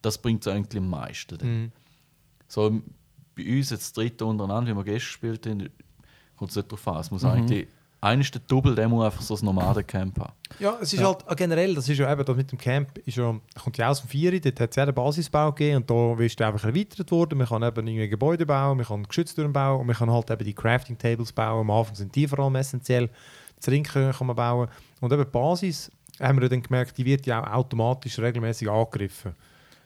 [0.00, 1.38] Das bringt es eigentlich am meisten.
[1.38, 1.72] dann.
[2.46, 2.82] So
[3.34, 5.70] bei uns jetzt das dritte untereinander, wie wir gestern gespielt haben,
[6.36, 7.00] kommt es nicht darauf an.
[7.00, 7.66] Es muss eigentlich,
[8.00, 10.32] eines der Double, der muss einfach so ein Nomadencamp haben.
[10.58, 13.16] Ja, es ist halt äh, generell, das ist ja eben das mit dem Camp, ist
[13.16, 16.22] ja, kommt ja aus dem Vieri, dort hat es ja den Basisbau gegeben und da
[16.22, 17.38] ist einfach erweitert worden.
[17.38, 20.44] Man kann eben irgendwie Gebäude bauen, man kann Geschütztürme bauen und man kann halt eben
[20.44, 21.60] die Crafting Tables bauen.
[21.60, 23.08] Am Anfang sind die vor allem essentiell.
[23.56, 24.68] Das Trinken kann man bauen.
[25.00, 29.34] Und eben die Basis, haben wir dann gemerkt, die wird ja auch automatisch regelmäßig angegriffen.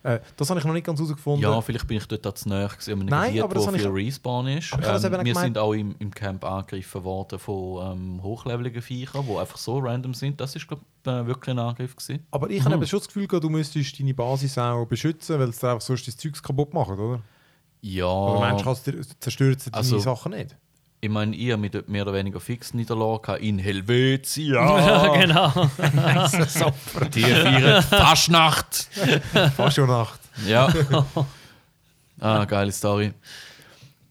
[0.05, 1.43] Äh, das habe ich noch nicht ganz herausgefunden.
[1.43, 3.77] Ja, vielleicht bin ich dort auch zu nahe gewesen, Nein, Gebiet, aber das wo habe
[3.77, 4.73] ich- viel Respawn ist.
[4.73, 9.27] Habe Ähm, wir gemeint- sind auch im, im Camp angegriffen worden von ähm, hochleveligen Viechern,
[9.29, 10.41] die einfach so random sind.
[10.41, 11.97] Das ist, glaube äh, wirklich ein Angriff.
[11.97, 12.27] Gewesen.
[12.31, 15.63] Aber ich habe eben schon das Gefühl, du müsstest deine Basis auch beschützen, weil es
[15.65, 17.21] einfach sonst das Zeugs kaputt machen, oder?
[17.81, 20.57] Ja, Oder meinst du, dir- zerstört sie deine Also- Sachen nicht?
[21.01, 24.59] Ich meine, ihr mit dort mehr oder weniger fix niederlagen in Helvetia.
[24.79, 25.53] Ja, genau.
[27.15, 28.89] Die feiern Fastnacht.
[29.57, 30.21] Fast schon Nacht.
[30.47, 30.69] Ja.
[32.21, 33.13] ah, geile Story.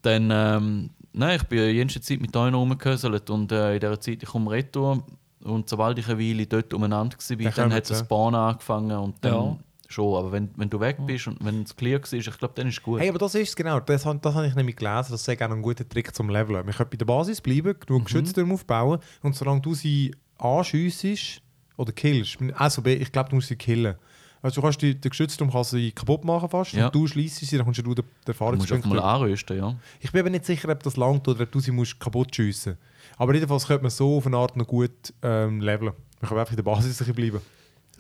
[0.01, 3.99] Dann, ähm, nein, ich bin die ganze Zeit mit euch rumgehöselt und äh, in dieser
[3.99, 5.03] Zeit ich komme retour
[5.43, 8.05] und sobald ich eine Weile dort umeinander war, Dann dann hat kommt's, das ja.
[8.05, 9.57] Spawn angefangen und dann Ja.
[9.87, 10.15] Schon.
[10.17, 12.75] Aber wenn, wenn du weg bist und wenn es clear war, ich glaube, dann ist
[12.77, 12.99] es gut.
[12.99, 13.79] Hey, aber das ist es genau.
[13.79, 15.07] Das, das habe ich nämlich gelesen.
[15.11, 16.65] Das ist auch ein guter Trick zum Leveln.
[16.65, 17.79] Man könnte bei der Basis bleiben, Mhm.
[17.85, 21.41] genug Geschütztürme aufbauen und solange du sie anschiessest
[21.77, 23.95] oder killst, also ich glaube, du musst sie killen.
[24.41, 26.85] Also du kannst die, den Geschützturm kannst sie kaputt machen fast Ja.
[26.87, 28.85] und du schließt sie, dann kommst du den du musst Erfahrungspunkt.
[28.85, 29.75] mal anrüsten, ja.
[29.99, 32.77] Ich bin aber nicht sicher, ob das langt oder ob du sie musst kaputt schiessen
[33.17, 34.91] Aber jedenfalls könnte man so auf eine Art noch gut
[35.23, 35.93] ähm, leveln.
[36.21, 37.41] Man kann einfach in der Basis bleiben.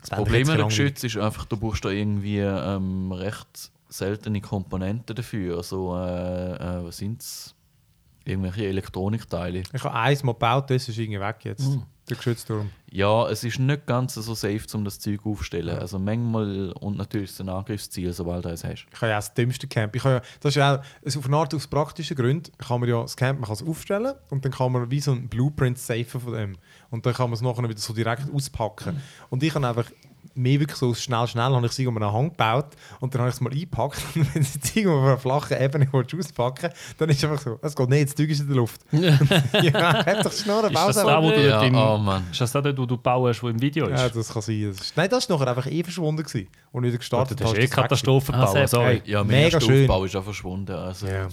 [0.09, 5.57] Das Problem dem Geschütz ist einfach, du brauchst da irgendwie ähm, recht seltene Komponenten dafür.
[5.57, 7.53] Also, äh, äh, was sind es?
[8.25, 9.63] Irgendwelche Elektronikteile.
[9.73, 11.67] Ich habe eins mal gebaut, das ist irgendwie weg jetzt.
[11.69, 11.83] Mhm.
[12.09, 12.69] Der Geschützturm.
[12.89, 15.77] Ja, es ist nicht ganz so safe, um das Zeug aufzustellen.
[15.77, 18.85] Also manchmal, und natürlich ist es ein Angriffsziel, sobald du es hast.
[18.91, 19.95] Ich habe ja auch das dümmste Camp.
[19.95, 22.89] Ich habe ja, das ist ja auch, auf eine Art aus praktischen Gründen kann man
[22.89, 25.77] ja das Camp man kann es aufstellen und dann kann man wie so ein Blueprint
[25.77, 26.57] safen von dem.
[26.89, 29.01] Und dann kann man es nachher wieder so direkt auspacken.
[29.29, 29.91] Und ich habe einfach
[30.37, 32.67] mehr wirklich so schnell, schnell habe ich es irgendwo einen Hang gebaut
[32.99, 35.61] und dann habe ich es mal eingepackt und wenn sie es irgendwo auf einer flachen
[35.61, 38.55] Ebene auspacken dann ist es einfach so, es geht nicht, das Zeug ist in der
[38.55, 38.81] Luft.
[38.91, 42.27] ja, doch Schnurren, Ist das da, wo du Ja, im, oh Mann.
[42.31, 43.99] Ist das da, dort, wo du baust, wo im Video ist?
[43.99, 44.67] Ja, das kann sein.
[44.69, 46.47] Das ist, nein, das ist nachher einfach eh verschwunden gewesen.
[46.71, 49.01] Und wieder gestartet das ist hast, eh das weg Katastrophe Ah, bauen, sehr sorry.
[49.05, 50.05] Ja, mein Mega erster schön.
[50.05, 50.75] Ist auch verschwunden.
[50.75, 51.27] Also, Ja.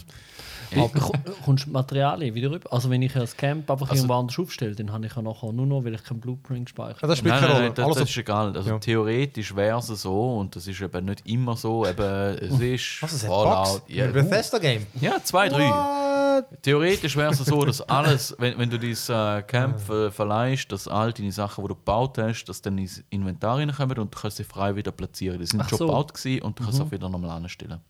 [0.79, 1.13] Aber ko-
[1.45, 2.73] kommst du Materialien wieder rüber?
[2.73, 5.23] Also wenn ich ja das Camp einfach Also- irgendwo anders aufstelle, dann habe ich ja
[5.23, 7.75] nachher nur noch, weil ich keinen Blueprint gespeichert Ja, das spielt Nein, keine nein, Rolle.
[7.89, 8.57] nein, das, ist egal.
[8.57, 8.79] Also Ja.
[8.79, 11.87] theoretisch wäre es so und das ist eben nicht immer so.
[11.87, 13.83] Eben, es ist Was, es Fallout.
[13.89, 14.87] Ja, Ein Bethesda-Game?
[15.01, 15.69] ja, zwei, drei.
[15.69, 16.47] What?
[16.63, 18.91] Theoretisch wäre es so, dass alles, wenn, wenn du dein
[19.39, 23.05] äh, Camp äh, verleihst, dass all deine Sachen, die du gebaut hast, dass dann ins
[23.11, 25.39] Inventar reinkommen und du kannst sie frei wieder platzieren.
[25.39, 25.87] Die sind Ach schon so.
[25.87, 27.81] gebaut gewesen und du kannst sie auch wieder nochmal anstellen.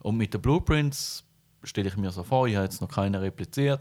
[0.00, 1.24] Und mit den Blueprints
[1.64, 3.80] stelle ich mir so vor, ich habe jetzt noch keine repliziert,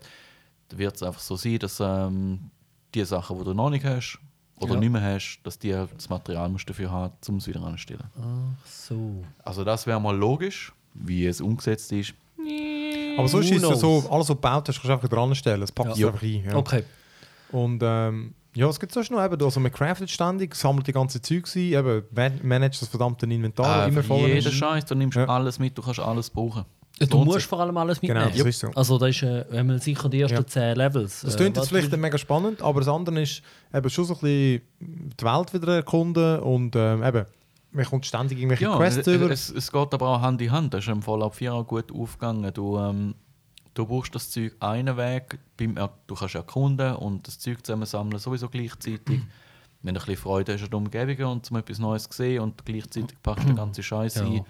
[0.70, 2.50] da wird es einfach so sein, dass ähm,
[2.96, 4.20] die Sachen, die du noch nicht hast
[4.60, 4.80] oder Ja.
[4.80, 8.04] nicht mehr hast, dass die das Material musst dafür haben, um es wieder anzustellen.
[8.20, 9.24] Ach so.
[9.44, 12.14] Also das wäre mal logisch, wie es umgesetzt ist.
[13.18, 15.36] Aber sonst Who ist es so, alles, was du gebaut hast, kannst du einfach dran
[15.36, 15.62] stellen.
[15.62, 16.08] Das packst Ja.
[16.08, 16.44] einfach ein.
[16.46, 16.56] Ja.
[16.56, 16.84] Okay.
[17.52, 21.22] Und ähm, ja, es gibt sonst noch eben, also man craftet ständig, sammelt die ganze
[21.22, 24.52] Zeug ein, eben man- managt das verdammte Inventar, Äh, immer voll jeden ist.
[24.54, 25.26] Scheiß, du nimmst Ja.
[25.26, 26.66] alles mit, du kannst alles brauchen.
[27.00, 27.48] Du musst sich.
[27.48, 28.38] vor allem alles Genau, mitnehmen.
[28.38, 28.68] das ist so.
[28.76, 30.46] Also da ist äh, einmal sicher die ersten Ja.
[30.46, 31.22] 10 Levels.
[31.22, 33.42] Das Äh, klingt jetzt was- vielleicht mega spannend, aber das andere ist
[33.74, 34.62] eben schon so ein bisschen
[35.20, 37.26] die Welt wieder erkunden und ähm, eben,
[37.72, 39.32] man kommt ständig irgendwelche Ja, Quests es, über.
[39.32, 40.74] es, es geht aber auch Hand in Hand.
[40.74, 42.54] Das ist im Fallout 4 auch gut aufgegangen.
[42.54, 43.16] Du, ähm,
[43.74, 48.20] du brauchst das Zeug einen Weg, beim, er- du kannst erkunden und das Zeug zusammensammeln,
[48.20, 49.22] sowieso gleichzeitig.
[49.82, 52.42] Wenn du ein bisschen Freude hast an der Umgebung und zum etwas Neues zu sehen
[52.42, 54.22] und gleichzeitig packst du den ganzen Scheiß Ja.
[54.26, 54.46] ein,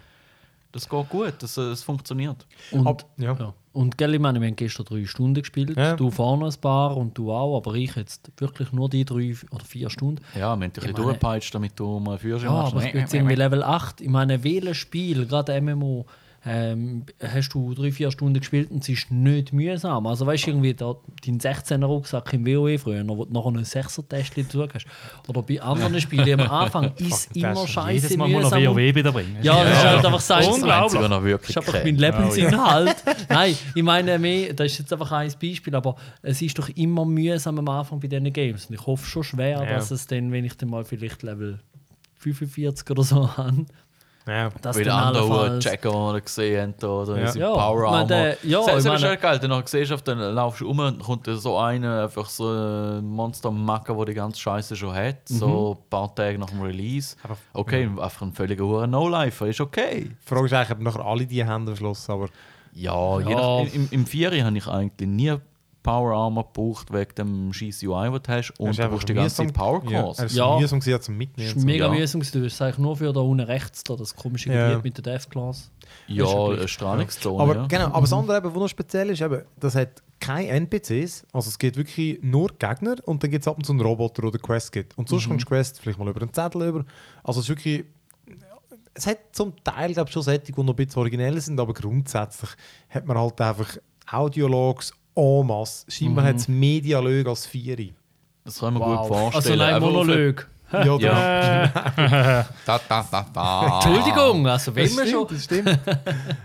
[0.74, 2.46] das geht gut, das, äh, das funktioniert.
[2.72, 3.32] Und, Ab- ja.
[3.38, 3.54] ja.
[3.72, 5.76] und gell, ich meine, wir haben gestern drei Stunden gespielt.
[5.76, 5.94] Ja.
[5.96, 9.64] Du vorne ein paar und du auch, aber ich jetzt wirklich nur die drei oder
[9.64, 10.20] vier Stunden.
[10.34, 12.74] Ja, wir haben dich ein bisschen meine- durchgepeitscht, damit du mal Führerschein Ja, machst.
[12.74, 14.00] aber ich bin jetzt irgendwie Level 8.
[14.00, 16.04] Ich meine, welches Spiel, gerade MMO,
[16.46, 20.06] ähm, hast du drei, vier Stunden gespielt und es ist nicht mühsam.
[20.06, 23.64] Also weißt du, irgendwie da, dein 16er Rucksack im WoE früher, wo du nachher einen
[23.64, 24.86] 6er Testchen dazu hast.
[25.28, 28.74] Oder bei anderen Spielen am Anfang ist immer scheiße Jedes Mal muss noch mühsam.
[28.76, 29.36] WoW wieder bringen.
[29.42, 30.44] Ja, das ist halt einfach sein.
[30.44, 32.96] Noch Das ist einfach mein Lebensinhalt.
[33.28, 37.04] Nein, ich meine, mehr, das ist jetzt einfach ein Beispiel, aber es ist doch immer
[37.04, 38.66] mühsam am Anfang bei diesen Games.
[38.66, 39.64] Und ich hoffe schon schwer, Ja.
[39.76, 41.60] dass es dann, wenn ich dann mal vielleicht Level
[42.18, 43.66] 45 oder so habe,
[44.26, 44.50] ja.
[44.62, 47.34] dann andere checken, die wir gesehen haben, da, oder Ja.
[47.34, 48.06] Ja, Power ich meine, Armor.
[48.06, 49.38] der- ja, das, das ist meine- schon geil.
[49.38, 53.94] Dann siehst du, dann laufst du um und kommt so einer, einfach so ein Monster-Macker,
[53.96, 57.16] der die ganze Scheiße schon hat, so ein paar Tage nach dem Release.
[57.22, 60.10] Einfach- Okay, einfach ein völliger Huren No-Lifer, ist okay.
[60.10, 62.28] Die Frage ist eigentlich, ob nachher alle die Hände am Schluss, aber
[62.76, 63.36] Ja, Je Ja.
[63.62, 65.32] nach, im, im Vieri habe ich eigentlich nie
[65.84, 68.50] Power Armor gebraucht wegen dem scheiß UI, das du hast.
[68.58, 70.18] Und es du brauchst die ganze Zeit Power Ja, Cores.
[70.18, 70.58] es ist Ja.
[70.58, 71.48] mühsam gewesen, zum Mitnehmen.
[71.50, 71.66] Ist so.
[71.66, 71.92] mega Ja.
[71.92, 72.20] mühsam.
[72.22, 74.70] Du hast eigentlich nur für da unten rechts da, das komische Ja.
[74.70, 75.70] Gebiet mit der Death Class.
[76.08, 77.40] Ja, eine Strahlungszone.
[77.40, 77.66] Aber ja.
[77.66, 81.48] genau, aber das andere, eben, was noch speziell ist, eben, das hat keine NPCs, also
[81.50, 84.40] es gibt wirklich nur Gegner und dann gibt es ab und zu einen Roboter, der
[84.40, 84.96] Quest gibt.
[84.96, 86.84] Und sonst kommst du Quest vielleicht mal über einen Zettel über.
[87.22, 87.84] Also es ist wirklich...
[88.94, 91.74] Es hat zum Teil glaub, ich, schon Sättige, die noch ein bisschen originell sind, aber
[91.74, 92.50] grundsätzlich
[92.88, 93.76] hat man halt einfach
[94.10, 95.84] Audiologs en masse.
[95.90, 97.94] Scheinbar hat es Medialög als Vieri.
[98.44, 98.98] Das kann man Wow.
[99.08, 99.60] gut vorstellen.
[99.60, 100.48] Also nein, Monolog.
[100.72, 102.44] Ja, Ja.
[102.66, 103.74] Da, da, da, da.
[103.82, 105.26] Entschuldigung, also wenn Das wir schon...
[105.28, 105.78] das stimmt.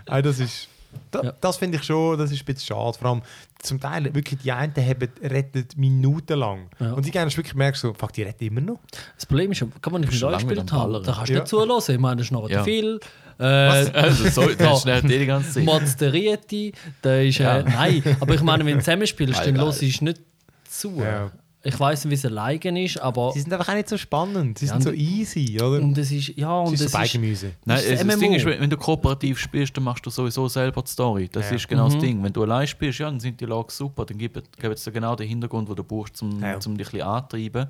[0.06, 0.68] Nein, das ist...
[1.10, 1.32] Da, Ja.
[1.40, 2.98] Das finde ich schon, das ist ein bisschen schade.
[2.98, 3.22] Vor allem
[3.60, 6.68] zum Teil wirklich die einen haben rettet minutenlang.
[6.78, 6.92] Ja.
[6.92, 8.78] Und die gerne wirklich merkst so, fuck, die retten immer noch.
[9.16, 10.92] Das Problem ist, kann man nicht mit euch gespielt haben.
[10.92, 11.38] Da kannst du Ja.
[11.40, 11.94] nicht zulassen.
[11.94, 12.62] Ich meine, das ist noch Ja.
[12.64, 12.98] Phil.
[13.40, 16.12] Äh, Also, so, das schnell die ganze Zeit.
[16.12, 16.72] Rieti,
[17.02, 17.62] der ist, äh, Ja.
[17.62, 20.20] nein, aber ich meine, wenn du zusammenspielst, dann los ist nicht
[20.68, 20.96] zu.
[21.00, 21.30] Ja.
[21.62, 24.58] Ich weiß nicht, wie es alleine ist, aber Sie sind einfach auch nicht so spannend.
[24.58, 25.82] Sie Ja, sind so easy, oder?
[25.82, 27.50] und es ist ja und Es ist es so ist, Beigemüse.
[27.66, 30.80] Nein, das das Ding ist, wenn wenn du kooperativ spielst, dann machst du sowieso selber
[30.80, 31.28] die Story.
[31.30, 31.56] Das Ja.
[31.56, 31.92] ist genau Mhm.
[31.92, 32.22] das Ding.
[32.22, 34.06] Wenn du allein spielst, ja, dann sind die Logs super.
[34.06, 36.54] Dann gibt geben es dir genau den Hintergrund, den du brauchst, um, Ja.
[36.54, 37.66] um dich ein bisschen anzutreiben.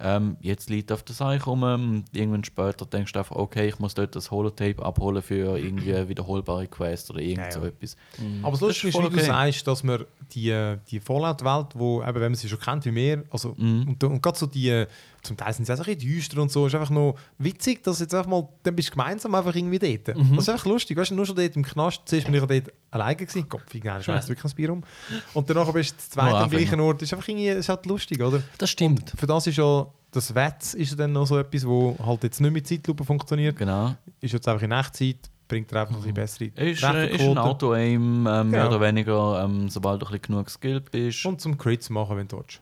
[0.00, 1.64] Ähm, jetzt liegt auf der Seite rum.
[1.64, 5.92] ähm, Irgendwann später denkst du einfach, okay, ich muss dort das Holotape abholen für irgendwie
[6.08, 7.66] wiederholbare Quest oder irgend Ja, so ja.
[7.66, 7.96] etwas.
[8.42, 9.26] Aber das Das Lustige ist ist, wie voll du okay.
[9.26, 13.24] sagst, dass man die, die Fallout-Welt, wo, eben, wenn man sie schon kennt wie wir,
[13.30, 13.88] also, Mhm.
[13.88, 14.84] und, und gerade so die,
[15.22, 16.66] zum Teil sind sie auch so ein bisschen düster und so.
[16.66, 19.78] Es ist einfach noch witzig, dass jetzt einfach mal, dann bist du gemeinsam einfach irgendwie
[19.80, 20.16] dort.
[20.16, 20.36] Mhm.
[20.36, 20.96] Das ist einfach lustig.
[20.96, 23.46] Weißt du, nur schon dort im Knast, zuerst bin ich ja dort alleine gewesen.
[23.48, 24.82] Gott, ich weiss wirklich ein Bier um.
[25.34, 27.02] Und danach bist du zu zweit am gleichen Ort.
[27.02, 28.42] Das ist einfach irgendwie, ist halt lustig, oder?
[28.58, 29.12] Das stimmt.
[29.16, 32.52] Für das ist ja, das Wetz ist dann noch so etwas, wo halt jetzt nicht
[32.52, 33.56] mit Zeitlupe funktioniert.
[33.56, 33.94] Genau.
[34.20, 36.08] Ist jetzt einfach in Echtzeit, bringt dir einfach Mhm.
[36.08, 37.38] ein bisschen bessere Ist, äh, ist ein.
[37.38, 38.66] Auto-Aim, ähm, mehr Genau.
[38.76, 41.24] oder weniger, ähm, sobald du ein bisschen genug skilled bist.
[41.26, 42.60] Und zum Crits machen, wenn du willst.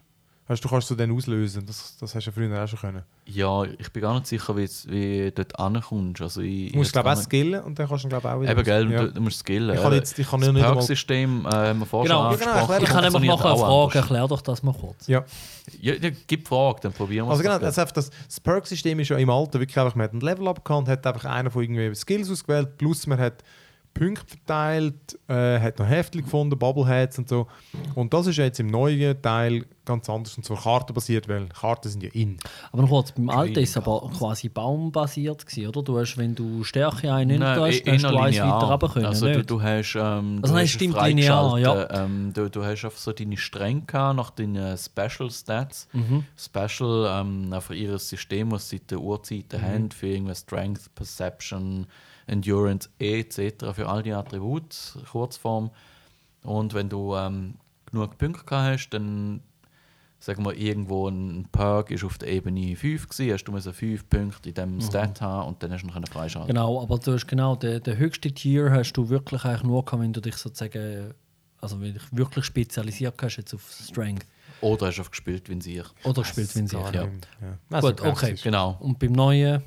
[0.48, 1.66] Weißt, du kannst du dann auslösen.
[1.66, 3.02] Das, das hast du ja früher auch schon können.
[3.24, 6.22] Ja, ich bin gar nicht sicher, wie, wie du dort ankommst.
[6.22, 8.32] Also ich, Du musst, ich glaube ich, auch skillen und dann kannst du, glaube ich,
[8.34, 8.52] auch wieder...
[8.52, 9.04] Eben, gell, Ja.
[9.06, 9.74] du, du musst skillen.
[9.74, 10.62] Ich kann jetzt, ich kann das nicht.
[10.62, 12.30] Perk-System äh, haben wir vorher Genau.
[12.30, 15.06] schon genau, Ich kann einfach funktioniert nachher eine auch Frage, erklär doch das mal kurz.
[15.08, 15.24] Ja,
[15.80, 19.00] Ja, ja, gib Frage, dann probieren wir also es genau, also einfach das, das Perk-System
[19.00, 21.62] ist ja im Alter wirklich einfach, man hat ein Level-Up gehabt, hat einfach einer von
[21.64, 23.42] irgendwie Skills ausgewählt, plus man hat
[23.96, 27.46] Punkte verteilt, äh, hat noch Heftchen gefunden, Bubbleheads und so.
[27.94, 32.02] Und das ist jetzt im neuen Teil ganz anders und zwar kartenbasiert, weil Karten sind
[32.02, 32.36] ja in.
[32.72, 35.82] Aber noch kurz, beim Alten ist es aber quasi baumbasiert gewesen, oder?
[35.82, 39.06] Du hast, wenn du Stärke einen Nein, hast, dann hast du eins weiter runter können,
[39.06, 42.98] Also du, du hast, ähm, Also du hast stimmt, linear, ähm, du, du hast einfach
[42.98, 45.88] so deine Stränge gehabt nach deinen Special Stats.
[45.92, 46.24] Mhm.
[46.36, 51.86] Special ähm, einfach ihr System, das sie seit der Urzeiten haben, für irgendwie Strength, Perception,
[52.26, 53.72] Endurance etc.
[53.74, 54.74] für all die Attribute,
[55.10, 55.70] Kurzform.
[56.42, 57.54] Und wenn du ähm,
[57.90, 59.40] genug Punkte gehabt hast, dann
[60.18, 64.08] sagen wir irgendwo ein Perk ist auf der Ebene 5 gewesen, hast du müssen 5
[64.08, 66.48] Punkte in diesem Stat haben und dann hast du ihn können freischalten.
[66.48, 70.02] Genau, aber du hast genau, den, den höchsten Tier hast du wirklich eigentlich nur gehabt,
[70.02, 71.14] wenn du dich sozusagen,
[71.60, 74.26] also wenn du dich wirklich spezialisiert hast jetzt auf Strength.
[74.62, 75.84] Oder hast du einfach gespielt wie Sieg.
[76.04, 77.02] Oder gespielt, wenn sie Gar Ja.
[77.02, 77.08] Ja.
[77.70, 78.34] Also Gut, okay.
[78.42, 78.76] Genau.
[78.80, 79.62] Und beim neuen,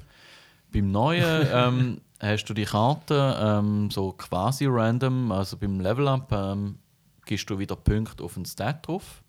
[0.74, 6.80] Beim neuen ähm, hast du die Karte ähm, so quasi random, also beim Level-Up ähm,
[7.26, 9.24] gibst du wieder Punkte auf den Stat drauf.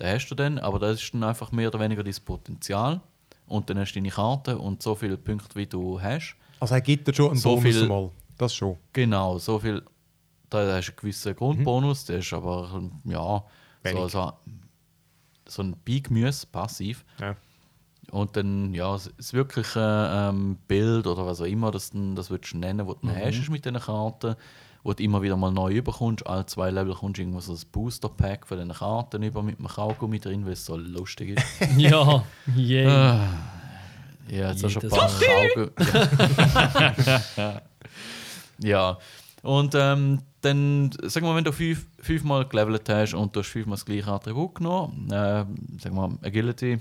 [0.00, 3.00] Den hast du dann, aber das ist dann einfach mehr oder weniger dein Potenzial.
[3.46, 6.34] Und dann hast du deine Karte und so viele Punkte, wie du hast.
[6.60, 8.10] Also er gibt dir schon einen So Bonus viel- mal.
[8.38, 8.76] Das schon.
[8.92, 9.82] Genau, so viel.
[10.50, 13.44] Da hast du einen gewissen Grundbonus, der ist aber ja, so,
[13.82, 14.12] Wenig.
[14.12, 14.32] so,
[15.46, 17.04] so ein Beigemüse, passiv.
[17.20, 17.36] Ja.
[18.10, 19.80] Und dann, ja, das- wirkliche
[20.12, 23.48] ähm, Bild oder was auch immer das, das würdest du nennen, was du dann hast
[23.50, 24.36] mit diesen Karten,
[24.82, 26.26] wo du immer wieder mal neu überkommst.
[26.26, 29.68] Alle zwei Level kommst du irgendwo so ein Booster-Pack von diesen Karten über mit einem
[29.68, 31.44] Kaugummi drin, weil es so lustig ist.
[31.78, 32.86] ja, yay.
[32.86, 33.28] Ah,
[34.28, 35.10] ja, jetzt hast du ein Jedes paar.
[35.54, 35.70] Kaugummi.
[37.36, 37.62] Ja.
[38.62, 38.98] ja.
[39.42, 43.76] Und ähm, dann, sag mal, wenn du fünf, fünfmal gelevelt hast und du hast fünfmal
[43.76, 45.44] das gleiche Attribut genommen, äh,
[45.78, 46.78] sag mal, Agility,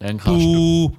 [0.00, 0.96] dann kannst du.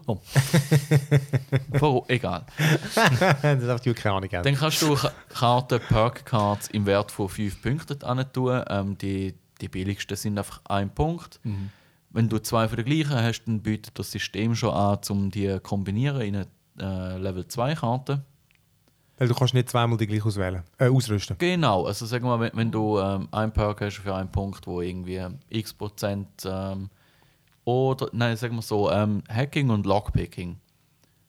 [1.81, 2.05] Oh.
[2.07, 2.45] Egal.
[2.95, 4.29] das einfach die keine Ahnung.
[4.31, 8.63] Dann kannst du Ka- Karten, Perk-Cards im Wert von 5 Punkten an tun.
[8.69, 11.39] Ähm, die, die billigsten sind einfach ein Punkt.
[12.11, 15.47] Wenn du zwei von den gleichen hast, dann bietet das System schon an, um die
[15.47, 16.47] zu kombinieren in eine
[16.79, 18.23] äh, Level 2 Karte.
[19.17, 21.37] Weil du kannst nicht zweimal die gleich auswählen, äh, ausrüsten.
[21.39, 24.65] Genau, also sagen wir mal, wenn, wenn du ähm, ein Perk hast für einen Punkt,
[24.67, 26.89] wo irgendwie x Prozent ähm,
[27.63, 30.59] oder, nein, sagen wir so, ähm, Hacking und Lockpicking.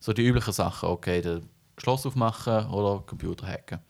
[0.00, 1.42] So die üblichen Sachen, okay, der
[1.78, 3.80] Schloss aufmachen oder Computer hacken.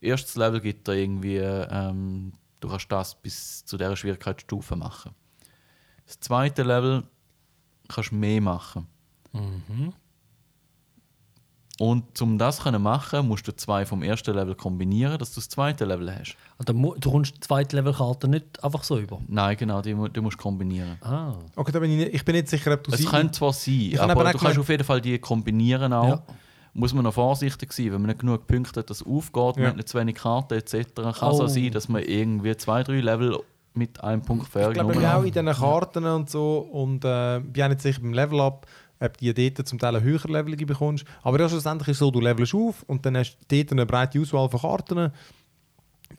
[0.00, 5.14] Erstes Level gibt da irgendwie, ähm, du kannst das bis zu dieser Schwierigkeitsstufe machen.
[6.06, 7.04] Das zweite Level
[7.88, 8.86] kannst du mehr machen.
[11.78, 15.48] Und um das zu machen, musst du zwei vom ersten Level kombinieren, dass du das
[15.50, 16.34] zweite Level hast.
[16.56, 19.20] Und dann mu- du kommst die zweite Levelkarte nicht einfach so über.
[19.28, 20.96] Nein, genau, die, die musst du kombinieren.
[21.02, 21.34] Ah.
[21.54, 23.04] Okay, da bin ich, nicht, ich bin nicht sicher, ob du Es sie...
[23.04, 26.08] könnte zwar sein, Ich aber aber du kannst auf jeden Fall die kombinieren auch.
[26.08, 26.22] Ja.
[26.72, 29.62] Muss man noch vorsichtig sein, wenn man nicht genug Punkte hat, dass es aufgeht, Ja.
[29.62, 30.72] man hat nicht zu wenig Karten etc.
[30.94, 31.26] Kann es Oh.
[31.44, 33.38] auch sein, dass man irgendwie zwei, drei Level
[33.74, 35.26] mit einem Punkt Ich glaube, vorgenommen wir auch hat.
[35.26, 36.58] in diesen Karten und so.
[36.58, 38.66] Und äh, bin auch nicht sicher beim Level-Up,
[39.00, 41.04] ob du die dort zum Teil eine höhere Levelige bekommst.
[41.22, 43.86] Aber ja, schlussendlich ist es so, du levelst auf und dann hast du dort eine
[43.86, 45.12] breite Auswahl von Karten.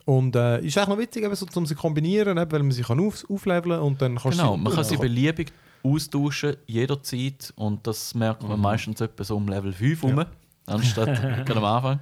[0.06, 2.72] Und äh, ist eigentlich noch witzig, eben so, um sie zu kombinieren, eben, weil man
[2.72, 5.00] sie kann auf, aufleveln und dann kannst Genau, du man kann sie Ja.
[5.02, 5.52] beliebig
[5.84, 7.54] austauschen, jederzeit.
[7.56, 10.26] Und das merkt man meistens etwa so um Level 5 rum,
[10.66, 11.06] anstatt
[11.46, 12.00] gerade am Anfang.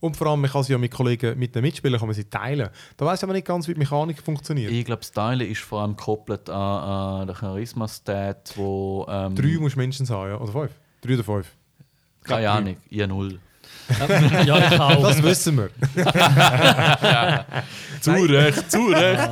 [0.00, 2.24] Und vor allem, man kann sie ja mit Kollegen, mit den Mitspielern kann man sie
[2.24, 2.68] teilen.
[2.96, 4.70] Da weiß ich aber nicht ganz, wie die Mechanik funktioniert.
[4.70, 6.54] Ich glaube, das Teilen ist vor allem gekoppelt an,
[7.22, 9.04] an den Charisma-Stat, wo...
[9.08, 10.36] Ähm, Drei musst du mindestens haben, ja?
[10.38, 10.70] Oder fünf?
[11.00, 11.46] Drei oder fünf?
[12.22, 12.50] Keine.
[12.50, 13.38] Ahnung, ich habe null.
[14.46, 15.02] ja, ich auch.
[15.02, 15.70] Das wissen wir.
[18.00, 19.28] Zu Recht, zu Recht.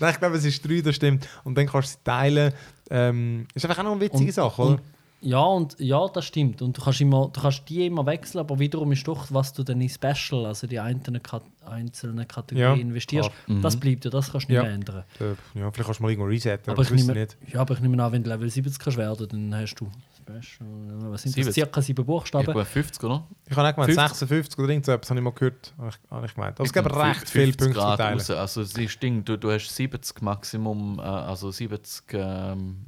[0.00, 1.28] Nein, ich glaube, es ist drei, das stimmt.
[1.44, 2.52] Und dann kannst du sie teilen.
[2.90, 4.78] Ähm, ist einfach auch noch eine witzige Und- Sache, oder?
[5.26, 6.62] Ja, und ja, das stimmt.
[6.62, 9.64] Und du kannst, immer, du kannst die immer wechseln, aber wiederum ist doch, was du
[9.64, 13.58] dann in Special, also die einzelnen, Kat einzelnen Kategorien Ja, investierst, klar.
[13.60, 13.80] das Mhm.
[13.80, 14.62] bleibt ja, das kannst du nicht Ja.
[14.62, 15.04] mehr ändern.
[15.18, 18.00] Äh, Ja, vielleicht kannst du mal irgendwo resetten, Aber ich, nehme, ja, aber ich nehme
[18.04, 20.68] an, wenn du Level 70 kannst werden, dann hast du Special.
[21.10, 21.44] Was sind das?
[21.46, 21.54] 70?
[21.54, 22.44] Circa sieben Ich Buchstaben.
[22.44, 23.26] glaube 50, oder?
[23.48, 24.16] Ich habe auch gemeint, 50.
[24.18, 25.74] 56 oder irgend so etwas, habe ich mal gehört.
[25.78, 26.58] Habe ich, habe ich gemeint.
[26.60, 28.18] Aber es gibt recht 50 viele Punkte zu Grad teilen.
[28.18, 28.30] raus.
[28.30, 32.86] Also es ist Ding, du, du hast 70 Maximum, äh, also 70 ähm,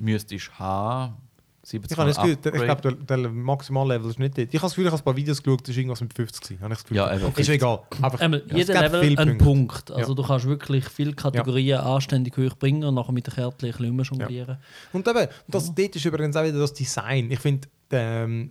[0.00, 1.14] müsstest haben.
[1.64, 4.48] 70 Ich habe das Gefühl, ich glaube, der, der Maximallevel ist nicht dort.
[4.48, 6.42] Ich habe das Gefühl, ich habe ein paar Videos geschaut, das ist irgendwas mit 50
[6.42, 6.60] gewesen.
[6.60, 6.96] Habe ich das Gefühl.
[6.96, 7.32] Ja, eben.
[7.36, 7.82] ist egal.
[8.02, 9.44] Einfach, Einmal, ja, es jeder gibt Level viele ein Punkte.
[9.44, 9.90] Punkt.
[9.92, 10.14] Also Ja.
[10.16, 13.86] du kannst wirklich viele Kategorien anständig hoch bringen und nachher mit den Kärtchen ein bisschen
[13.86, 14.58] rumjonglieren.
[14.92, 17.30] Und eben, das, dort ist übrigens auch wieder das Design.
[17.30, 18.50] Ich finde, ähm,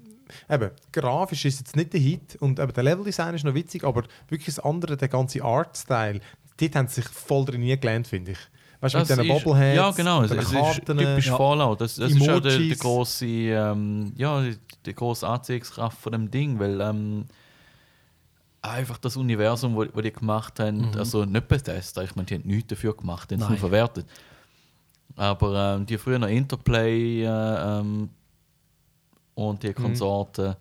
[0.50, 4.04] eben, grafisch ist jetzt nicht der Hit und eben der Leveldesign ist noch witzig, aber
[4.30, 6.22] wirklich das andere, der ganze Artstyle,
[6.58, 8.40] dort haben sie sich voll drin gelernt, finde ich.
[8.82, 10.24] Weißt du, mit diesen Bobbleheads, Ja, genau.
[10.24, 11.38] Es, ist typisch ja.
[11.38, 11.82] Fallout.
[11.82, 14.44] Das, das ist auch der, der große, ähm, ja,
[14.86, 17.26] die, große Anziehungskraft von dem Ding, weil ähm,
[18.64, 22.48] einfach das Universum, wo, wo die gemacht haben, also nicht Bethesda, ich meine, die haben
[22.48, 24.08] nichts dafür gemacht, die haben es nur verwertet.
[25.16, 28.10] Aber ähm, die früher noch Interplay äh, ähm,
[29.36, 30.56] und die Konsorten,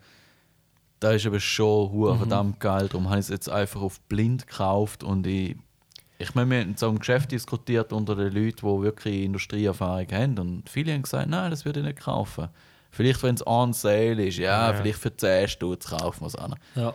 [0.98, 2.86] da ist aber schon hure verdammt geil.
[2.88, 5.56] Darum habe ich es jetzt einfach auf blind gekauft und ich
[6.20, 10.38] ich meine, wir haben so im Geschäft diskutiert unter den Leuten, die wirklich Industrieerfahrung haben.
[10.38, 12.48] Und viele haben gesagt, nein, das würde ich nicht kaufen.
[12.90, 14.76] Vielleicht, wenn es on sale ist, ja, Ja.
[14.76, 16.54] vielleicht für 10 Stutz kaufen wir es an.
[16.74, 16.94] Ja.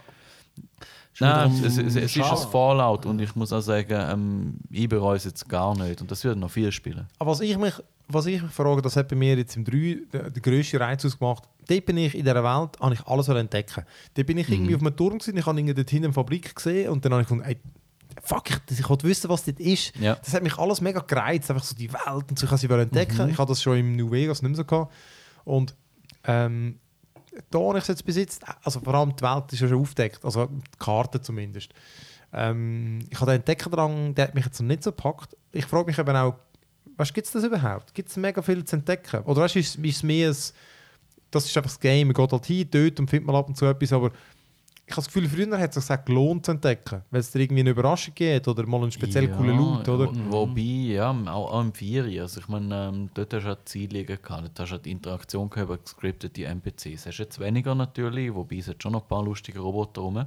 [1.20, 5.16] Nein, es, es, es ist ein Fallout und ich muss auch sagen, ähm, ich bereue
[5.16, 6.02] es jetzt gar nicht.
[6.02, 7.08] Und das wird noch viel spielen.
[7.20, 7.74] Aber was ich mich,
[8.10, 11.06] was ich mich frage, das hat bei mir jetzt im 3 der, der grösste Reiz
[11.06, 11.44] ausgemacht.
[11.70, 13.86] Dort bin ich in dieser Welt, habe ich alles entdecken.
[14.14, 16.54] Dort bin ich irgendwie auf einem Turm gewesen, ich habe irgendwie dort hinten eine Fabrik
[16.54, 17.58] gesehen und dann habe ich gedacht, ey,
[18.22, 19.96] fuck, ich, ich wollte wissen, was dort ist.
[19.98, 20.16] Ja.
[20.16, 22.70] Das hat mich alles mega gereizt, einfach so die Welt und so, ich habe sie
[22.70, 23.30] entdecken.
[23.30, 24.94] Ich habe das schon im New Vegas nicht mehr so gehabt.
[25.44, 25.76] Und
[26.24, 26.80] ähm,
[27.50, 29.80] da habe ich es jetzt bis jetzt, also vor allem die Welt ist ja schon
[29.80, 31.74] aufgedeckt, also die Karte zumindest.
[32.34, 35.36] Ähm, ich habe den Entdeckerdrang, der hat mich jetzt noch nicht so gepackt.
[35.52, 36.36] Ich frage mich eben auch,
[36.98, 37.94] weißt, gibt es das überhaupt?
[37.94, 39.22] Gibt es mega viel zu entdecken?
[39.24, 40.36] Oder weißt, ist, ist es mehr ein,
[41.32, 43.58] das ist einfach das Game, man geht halt hin, dort und findet mal ab und
[43.58, 44.12] zu etwas, aber
[44.88, 47.62] ich habe das Gefühl, früher hat es sich gelohnt zu entdecken, weil es dir irgendwie
[47.62, 50.08] eine Überraschung gibt oder mal einen speziell Ja, coolen Loot, oder?
[50.10, 52.20] wo- Wobei, ja, auch, auch im Vieri.
[52.22, 54.82] Also ich meine, ähm, dort hast du auch die Ziele gehabt, dort hast du auch
[54.82, 57.08] die Interaktion gehabt über gescriptete NPCs.
[57.08, 60.26] Hast du jetzt weniger natürlich, wobei es hat schon noch ein paar lustige Roboter rum.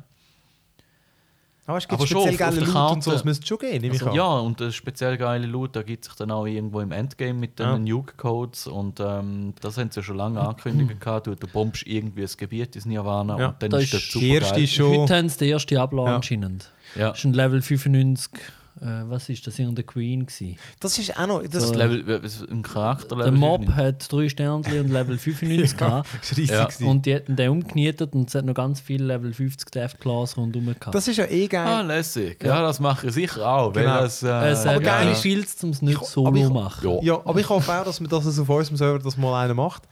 [1.69, 3.43] Aber es gibt Aber schon speziell auf- auf geile der Loot und so, das müsste
[3.43, 6.47] es schon ich Also, ja, und der speziell geile Loot, da gibt sich dann auch
[6.47, 7.79] irgendwo im Endgame mit den Ja.
[7.79, 11.27] Nuke-Codes und ähm, das haben sie ja schon lange angekündigt gehabt.
[11.27, 13.47] Du, du bombst irgendwie ein Gebiet ins Nirvana Ja.
[13.49, 14.67] und dann Da ist das ist super die erste geil.
[14.67, 16.17] schon- Heute haben sie den ersten Diablo Ja.
[16.17, 16.73] anscheinend.
[16.97, 17.11] Ja.
[17.11, 18.31] Das ist ein Level 95.
[18.81, 19.59] Äh, was ist das?
[19.59, 20.27] Irgendeine Queen.
[20.27, 20.57] Gewesen.
[20.81, 21.43] Das ist auch noch...
[21.43, 26.09] Das Das Level, ein Charakter Der Mob hat drei Sternchen und Level 95 gehabt.
[26.23, 26.51] ist riesig.
[26.81, 26.87] Ja.
[26.87, 30.37] Und die hätten den umgenietet und es hat noch ganz viele Level 50 Death Class
[30.37, 30.95] rundherum gehabt.
[30.95, 31.67] das ist ja eh geil.
[31.67, 32.43] Ah, lässig.
[32.45, 33.75] Ja, das mache ich sicher auch.
[33.75, 34.01] Weil Genau.
[34.01, 36.45] das, äh, es aber hat geil geile Shields, um es nicht Ich- solo aber ich-
[36.45, 36.89] zu machen.
[36.91, 37.03] Ja.
[37.03, 39.83] Ja, aber ich hoffe auch, dass, dass es auf unserem Server das mal einer macht.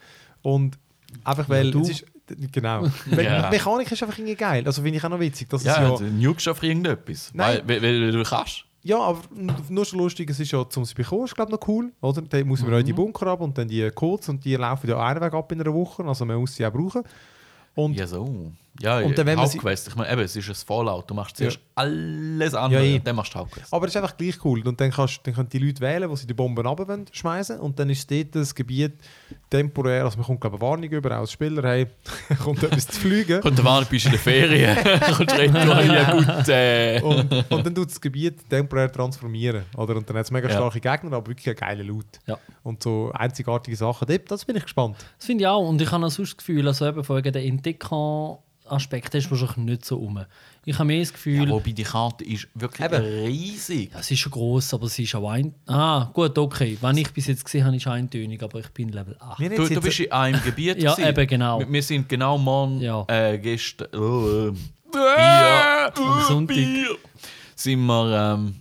[0.43, 0.79] Und
[1.25, 2.05] einfach weil ist,
[2.53, 2.85] genau.
[3.07, 3.51] Weil Ja.
[3.51, 4.63] Mechanik ist einfach irgendwie geil.
[4.67, 5.49] Also finde ich auch noch witzig.
[5.49, 5.97] Dass Ja, es ja, ja.
[5.97, 7.31] du nukest auf irgendetwas.
[7.35, 7.63] Nein.
[7.67, 8.65] Weil, weil, weil du kannst.
[8.87, 9.21] Ja, aber
[9.69, 11.93] nur schon lustig, es ist ja zum bekommen, ist glaube noch cool.
[12.01, 12.23] Oder?
[12.23, 12.75] Dann muss man Mhm.
[12.77, 15.33] auch in die Bunker ab und dann die Codes und die laufen ja einen Weg
[15.35, 16.05] ab in einer Woche.
[16.05, 17.03] Also man muss sie auch brauchen.
[17.75, 18.53] Und Ja, so.
[18.81, 19.89] Ja, Und dann, wenn Hauptquest.
[19.89, 21.09] Ich meine, eben, es ist ein Fallout.
[21.11, 21.49] Du machst Ja.
[21.49, 23.73] zuerst alles andere Ja, und dann machst du Hauptquest.
[23.73, 24.67] Aber es ist einfach gleich cool.
[24.67, 27.91] Und dann, kannst, dann können die Leute wählen, wo sie die Bomben runterschmeißen Und dann
[27.91, 28.93] ist dort das Gebiet
[29.51, 31.87] temporär, also man kommt glaube ich eine Warnung über als Spieler, hey,
[32.43, 33.41] kommt etwas zu fliegen.
[33.43, 34.77] Und der Warn bist du in der Ferien.
[35.21, 36.49] und retour, ja gut.
[36.49, 37.01] Äh.
[37.03, 39.65] und, und dann tut das Gebiet temporär transformieren.
[39.77, 39.97] Oder?
[39.97, 40.55] Und dann hat es mega Ja.
[40.57, 42.07] starke Gegner, aber wirklich einen geilen Loot.
[42.27, 42.39] Ja.
[42.63, 44.07] Und so einzigartige Sachen.
[44.09, 44.97] Dort, Das bin ich gespannt.
[45.19, 45.67] Das finde ich auch.
[45.69, 47.43] Und ich habe auch sonst das Gefühl, also eben von wegen der
[48.71, 50.25] Entdecker-Aspekt ist wahrscheinlich nicht so um.
[50.65, 53.03] Ich habe mehr das Gefühl, Ja, wobei die Karte ist wirklich Eben.
[53.03, 53.93] riesig.
[53.93, 55.55] ja, es ist schon gross, aber es ist auch ein.
[55.67, 56.77] Ah, gut, okay.
[56.81, 59.39] Wenn ich bis jetzt gesehen habe, ist eintönig, aber ich bin Level 8.
[59.41, 60.77] Wir haben Du, du bist in einem Gebiet.
[60.83, 61.09] Ja, gewesen.
[61.09, 61.59] eben, genau.
[61.61, 63.05] Wir, wir sind genau morgen, Ja.
[63.09, 64.53] äh, gestern, oh, äh,
[64.93, 66.57] Bier, Am Sonntag.
[66.57, 66.97] Bier,
[67.55, 68.57] sind wir ähm,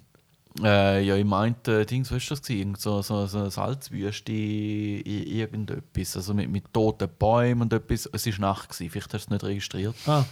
[0.63, 1.55] äh, ja, im einen
[1.89, 2.59] Dings, was ist das gewesen?
[2.59, 8.09] Irgend So, so, so eine Salzwüste, irgendetwas, also mit, mit toten Bäumen und etwas.
[8.11, 8.89] Es war Nacht, gewesen.
[8.89, 9.95] vielleicht hast du es nicht registriert.
[10.05, 10.23] Ah.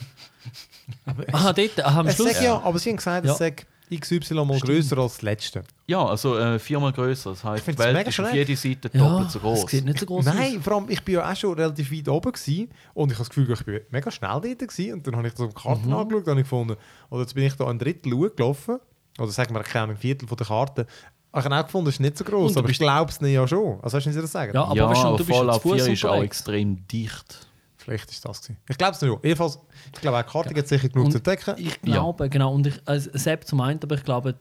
[1.31, 2.33] ah, dort, ah, am Es Schluss.
[2.33, 3.31] sag ja, aber sie haben gesagt, Ja.
[3.31, 3.55] es sei
[3.99, 5.63] XY mal grösser als das letzte.
[5.87, 7.31] Ja, also äh, viermal größer.
[7.31, 8.47] Das heisst, Ich die Welt mega ist auf schräg.
[8.47, 9.65] jede Seite Ja, doppelt so groß.
[9.65, 10.33] es sieht nicht so groß aus.
[10.33, 13.27] Nein, vor allem, ich bin ja auch schon relativ weit oben gewesen, und ich habe
[13.27, 15.61] das Gefühl, ich bin mega schnell dort gewesen, und dann habe ich das auf die
[15.61, 15.93] Karte Mhm.
[15.93, 16.75] angeschaut und ich gefunden,
[17.09, 18.79] oder jetzt bin ich da ein Drittel gelaufen,
[19.19, 20.87] oder sagen wir Ahnung, ein Viertel von der Karte,
[21.35, 23.47] Ich habe auch gefunden, es ist nicht so groß, aber ich glaube es nicht ja
[23.47, 23.79] schon.
[23.81, 24.53] Also hast du nicht das sagen?
[24.53, 26.87] Ja, aber ja, weißt du, aber du bist Fallout zu Fuß 4 ist auch extrem
[26.87, 27.47] dicht.
[27.77, 28.57] Vielleicht ist das gewesen.
[28.69, 29.11] Ich glaube es nicht.
[29.11, 29.19] ja.
[29.23, 29.59] Jedenfalls,
[29.93, 31.55] ich glaube auch die Karte gibt sicher genug Und zu entdecken.
[31.57, 32.53] Ich glaube, genau.
[32.53, 34.35] Und ich, also Sepp zum einen, aber ich glaube,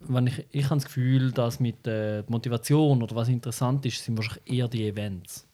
[0.00, 4.16] wenn ich, ich habe das Gefühl, dass mit der Motivation oder was interessant ist, sind
[4.16, 5.47] wahrscheinlich eher die Events.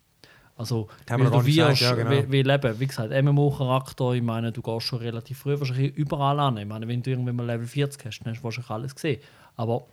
[0.56, 2.10] Also, Haben wir noch gesagt, ja, genau.
[2.10, 6.38] wie, wie leben, wie gesagt, MMO-Charakter, ich meine, du gehst schon relativ früh wahrscheinlich überall
[6.38, 6.56] an.
[6.58, 9.20] Ich meine, wenn du irgendwann mal Level 40 hast, dann hast du wahrscheinlich alles gesehen.
[9.56, 9.86] Aber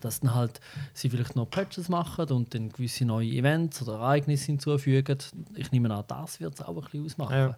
[0.00, 0.60] dass dann halt
[0.92, 5.18] sie vielleicht noch Patches machen und dann gewisse neue Events oder Ereignisse hinzufügen,
[5.56, 7.36] ich nehme an, das wird es auch ein bisschen ausmachen.
[7.36, 7.56] Ja.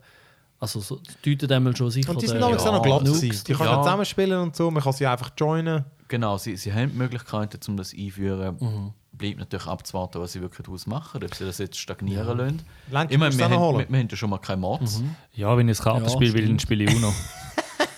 [0.59, 3.21] Also, so, das deutet einmal schon sicher Und die sind damals auch noch glatt Nukes,
[3.21, 3.45] gewesen.
[3.47, 3.75] Die kann ja.
[3.75, 5.85] man zusammenspielen und so, man kann sie einfach joinen.
[6.09, 8.57] Genau, sie, sie haben die Möglichkeiten, um das einführen.
[8.61, 8.93] Mhm.
[9.13, 12.63] Bleibt natürlich abzuwarten, was sie wirklich daraus machen, ob sie das jetzt stagnieren lassen.
[12.91, 13.79] Lenk, Ich meine, musst du wir, haben, holen.
[13.81, 15.03] wir, wir haben ja schon mal keine Mods.
[15.35, 17.13] Ja, wenn ich ein Kartenspiel Ja, will, dann spiele ich Uno.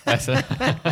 [0.06, 0.32] Also,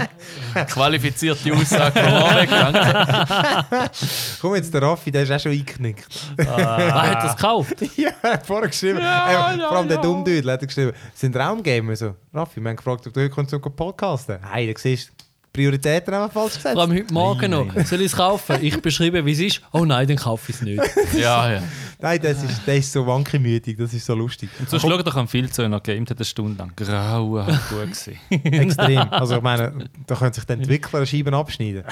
[0.68, 3.90] qualifizierte Aussage von Marek, danke.
[4.40, 6.08] Komm jetzt, der Raffi, der ist auch schon eingeknickt.
[6.38, 7.74] Ah, hat das gekauft?
[7.96, 8.98] ja, er hat vorher geschrieben.
[9.00, 10.02] Ja, äh, ja, vor allem der ja.
[10.02, 11.94] Dummdüdel hat er geschrieben, sind Raumgamer?
[11.94, 14.38] So, Raffi, wir haben gefragt, ob du heute kommst zum podcasten.
[14.50, 15.12] Hey, da siehst du,
[15.52, 16.72] Prioritäten haben wir falsch gesetzt.
[16.72, 17.74] Vor allem heute Morgen Nein, noch.
[17.74, 17.84] nein.
[17.84, 18.56] Soll ich es kaufen?
[18.62, 19.60] Ich beschreibe, wie es ist.
[19.72, 20.82] Oh nein, dann kaufe ich es nicht.
[21.14, 21.62] Ja, ja.
[22.00, 24.48] Nein, das ist, das ist so wankemütig, das ist so lustig.
[24.58, 26.72] Und sonst schau doch am viel zu, noch gamed hat eine Stunde lang.
[26.74, 28.18] Grauenhaft gut gewesen.
[28.30, 28.98] Extrem.
[29.10, 31.84] Also ich meine, da können sich die Entwickler Scheiben abschneiden.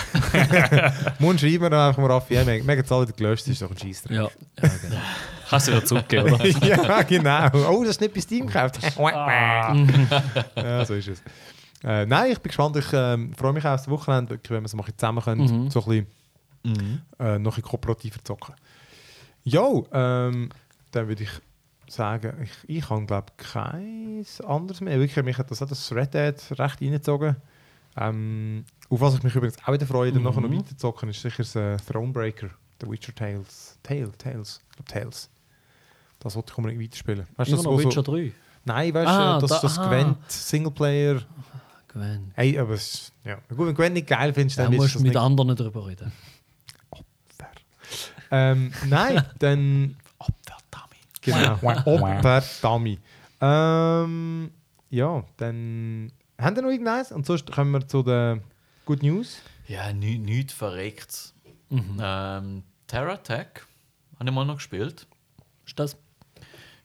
[1.18, 3.62] Mund schreiben wir dann einfach mal Raffi, ja, wir haben jetzt alle gelöscht, das ist
[3.62, 4.16] doch ein Scheissdreck.
[4.16, 4.30] Ja, ja
[4.82, 5.00] genau.
[5.50, 6.46] Kannst du wieder zurückgeben, oder?
[6.46, 7.48] ja, genau.
[7.68, 8.78] Oh, das ist nicht bei Steam gekauft.
[8.96, 11.22] ja, so ist es.
[11.82, 12.76] Äh, nein, ich bin gespannt.
[12.76, 15.22] Ich ähm, freue mich auch aufs Wochenende, wirklich, wenn wir es mal ein bisschen zusammen
[15.22, 15.70] können, Mhm.
[15.70, 16.06] so ein bisschen,
[16.64, 17.02] Mhm.
[17.18, 18.54] äh, noch ein bisschen kooperativer zocken.
[19.44, 20.50] Jo, ähm,
[20.90, 21.30] dann würde ich
[21.88, 24.98] sagen, ich, ich habe glaube kein anderes mehr.
[25.00, 27.36] Wirklich, mich hat das, das Red Dead recht reingezogen.
[27.96, 31.22] Ähm, auf was ich mich übrigens auch wieder freue, dann nachher noch weiter zocken, ist
[31.22, 32.50] sicher das äh, Thronebreaker,
[32.80, 33.78] The Witcher Tales.
[33.82, 35.30] Tale, Tales, ich glaube Tales.
[36.20, 37.26] Das wollte ich unbedingt weiterspielen.
[37.36, 38.32] Weißt du, das, noch Witcher so, 3.
[38.66, 39.88] Nein, weißt Ah, du, das, da- das aha.
[39.88, 41.22] Gwent Singleplayer.
[41.92, 42.32] Gwen.
[42.36, 43.36] Hey, aber es, ja.
[43.48, 45.16] Gut, wenn Gwent nicht geil findest, Da dann musst ist du mit nicht.
[45.20, 46.12] anderen darüber reden.
[48.30, 49.96] Ähm, nein, dann.
[51.22, 51.58] Genau.
[51.84, 52.98] Opfer-Dummy.
[53.40, 54.50] Ähm,
[54.88, 56.12] ja, dann.
[56.38, 57.12] Haben wir noch irgendeins?
[57.12, 58.40] Und sonst kommen wir zu den
[58.86, 59.38] Good News.
[59.68, 61.34] Ja, ni- nichts verreckt.
[61.68, 61.98] Mhm.
[62.00, 63.48] Ähm, Terra Tech
[64.18, 65.06] habe ich mal noch gespielt.
[65.66, 65.96] Ist das?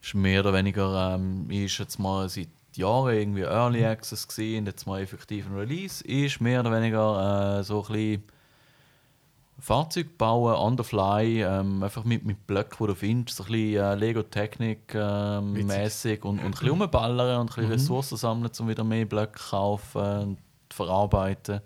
[0.02, 4.86] Ist mehr oder weniger, ähm, ist jetzt mal seit Jahren irgendwie Early Access gesehen, jetzt
[4.86, 6.04] mal effektiv ein Release.
[6.04, 8.22] Ist mehr oder weniger äh, so ein bisschen
[9.58, 13.52] Fahrzeug bauen, on the fly, ähm, einfach mit, mit Blöcken, die du findest, so ein
[13.52, 18.52] bisschen äh, Lego-Technik ähm, mäßig und, und ein bisschen rumballern und ein bisschen Ressourcen sammeln,
[18.58, 20.38] um wieder mehr Blöcke zu kaufen und
[20.70, 21.60] verarbeiten.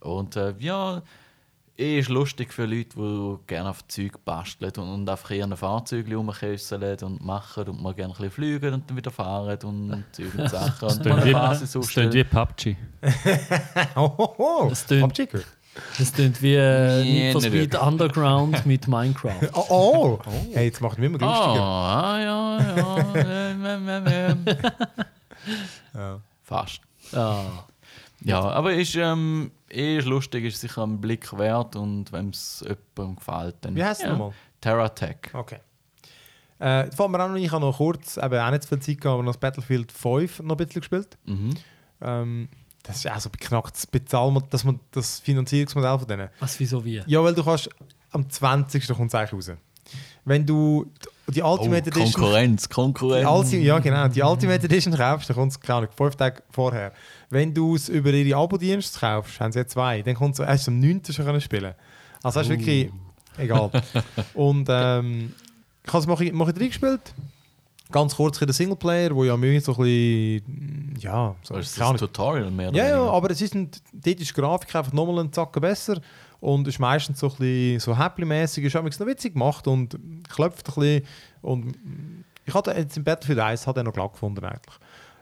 [0.00, 1.02] Und äh, ja,
[1.76, 6.06] ist lustig für Leute, die gerne auf Zeug basteln und, und einfach eher ein Fahrzeug
[6.12, 10.34] rumkesseln und machen und mal gerne ein bisschen fliegen und dann wieder fahren und Zeug
[10.36, 12.76] und Sachen und mal eine wie, Basis das klingt wie aufstellen.
[13.02, 13.96] PUBG.
[13.96, 14.66] Oh, oh, oh.
[14.68, 15.40] Das Abschicker.
[15.98, 17.74] Das klingt wie äh, Nee, Need for Speed.
[17.74, 19.48] Underground mit Minecraft.
[19.54, 20.18] Oh, oh.
[20.52, 21.64] Hey, jetzt macht es mich immer Ah, lustiger.
[21.64, 24.28] ah, ja, ja.
[24.28, 24.44] ähm.
[25.94, 26.20] Ja.
[26.42, 26.80] Fast.
[27.14, 27.64] Ah,
[28.24, 32.64] Ja, aber ist, ähm, eh ist lustig, ist sicher ein Blick wert und wenn es
[32.66, 33.74] jemandem gefällt, dann.
[33.74, 34.12] Wie heißt es ja.
[34.12, 34.32] nochmal?
[34.60, 35.16] Terra Tech.
[35.32, 35.58] Okay.
[36.58, 39.14] Äh, fällt mir noch, ich habe noch kurz, eben auch nicht so viel Zeit gehabt,
[39.14, 41.18] aber noch das Battlefield 5 noch ein bisschen gespielt.
[41.24, 41.54] Mhm.
[42.00, 42.48] Ähm,
[42.84, 46.28] das ist auch so beknackt, das Bezahlmodell, das, Mo- das Finanzierungsmodell von denen.
[46.38, 47.02] was, wieso, wie?
[47.06, 47.68] Ja, weil du kannst,
[48.12, 48.86] am 20.
[48.88, 49.56] kommt es eigentlich raus.
[50.24, 50.90] Wenn du
[51.28, 52.12] die Oh, Ultimate Edition...
[52.12, 53.28] Konkurrenz, Die Konkurrenz.
[53.28, 54.08] Ulti ja, genau.
[54.08, 56.92] Die Ultimate Edition kaufst, dann kommt es, keine Ahnung, fünf Tage vorher.
[57.30, 60.68] Wenn du es über ihre Abo-Dienste kaufst, haben sie ja zwei, dann kommt es erst
[60.68, 61.02] am 9.
[61.10, 61.74] schon können spielen.
[62.22, 62.90] Also das ist wirklich
[63.38, 63.70] egal.
[64.34, 65.32] Und ähm,
[65.84, 67.14] ich habe es mache ich, mache ich reingespielt.
[67.90, 71.86] Ganz kurz in den Singleplayer, wo ja mehr so ein bisschen, ja, so, ist das
[71.86, 71.98] Ahnung.
[71.98, 75.18] Tutorial mehr oder Ja, ja, aber es ist ein, dort ist die Grafik einfach nochmal
[75.18, 76.00] einen Zacken besser
[76.42, 79.96] und ist meistens so ein bisschen so Happy-mäßig, ist übrigens noch witzig gemacht und
[80.28, 81.02] klopft ein bisschen
[81.40, 81.74] und
[82.44, 84.76] ich hatte jetzt im Battlefield 1 hat er noch glatt gefunden eigentlich.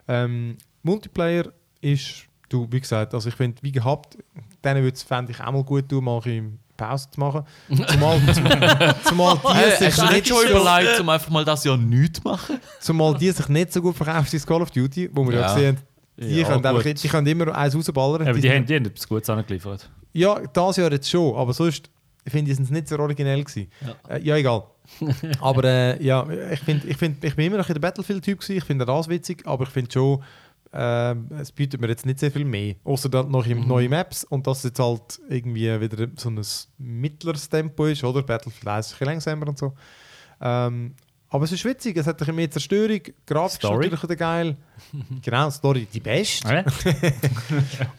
[0.08, 1.52] Ähm, Multiplayer
[1.82, 4.16] ist, du, wie gesagt, also ich finde, wie gehabt,
[4.64, 7.42] denen würde es, fände ich auch mal gut tun, mal ein Pause zu machen.
[7.88, 8.44] Zumal, zum,
[9.04, 11.76] zumal, die Hey, sich hast du nicht schon so, überlegt, um einfach mal das Jahr
[11.76, 12.58] nichts zu machen?
[12.80, 15.54] zumal die sich nicht so gut verkauft wie Call of Duty, wo wir ja, Ja.
[15.54, 18.22] gesehen haben, die, Ja, können einfach, die können immer eins rausballern.
[18.22, 19.90] Aber Die die sind- haben, die haben etwas Gutes angeliefert.
[20.12, 21.90] Ja, das Jahr jetzt schon, aber sonst
[22.26, 23.70] finde ich es nicht so originell gewesen.
[23.80, 24.64] Ja, äh, ja egal.
[25.40, 28.56] aber äh, ja, ich, find, ich, find, ich bin immer noch in der Battlefield-Typ gewesen.
[28.56, 30.22] Ich finde das witzig, aber ich finde schon,
[30.72, 32.76] ähm, es bietet mir jetzt nicht sehr viel mehr.
[32.84, 36.40] Außer dann noch im neue Maps und dass es jetzt halt irgendwie wieder so ein
[36.78, 38.22] mittleres Tempo ist, oder?
[38.22, 39.74] Battlefield 1 ist ein bisschen langsamer und so.
[40.40, 40.94] Ähm,
[41.28, 43.76] aber es ist witzig, es hat ein bisschen mehr Zerstörung, Grafik ist Story?
[43.76, 44.56] natürlich wieder geil.
[45.22, 46.48] genau, Story die beste.
[46.48, 46.64] Hä?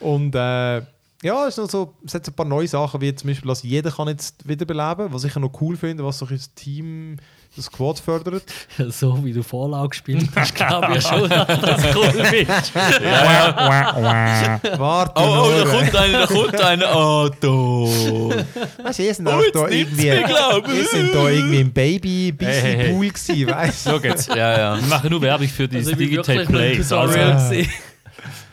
[0.00, 0.82] Und äh,
[1.22, 3.62] ja, es, ist noch so, es hat ein paar neue Sachen, wie zum Beispiel, dass
[3.62, 7.16] jeder kann jetzt wiederbeleben, was ich noch cool finde, was so ein bisschen das Team,
[7.54, 8.42] das Squad fördert.
[8.88, 12.74] so wie du Fallout gespielt hast, glaube ich schon, dass das cool findest.
[14.78, 16.92] Warte Oh, oh, da kommt einer, da kommt einer.
[16.94, 17.48] Oh, da.
[18.84, 22.76] Weißt du, ihr sind Oh, da irgendwie, ihr sind da irgendwie im baby Hey, hey,
[22.76, 22.92] hey.
[22.92, 23.90] pool gewesen, weißt du?
[23.90, 24.26] So geht's.
[24.26, 24.76] Ja, ja.
[24.80, 26.72] Wir machen nur Werbung für die Also Digital Play.
[26.74, 27.54] ein Also,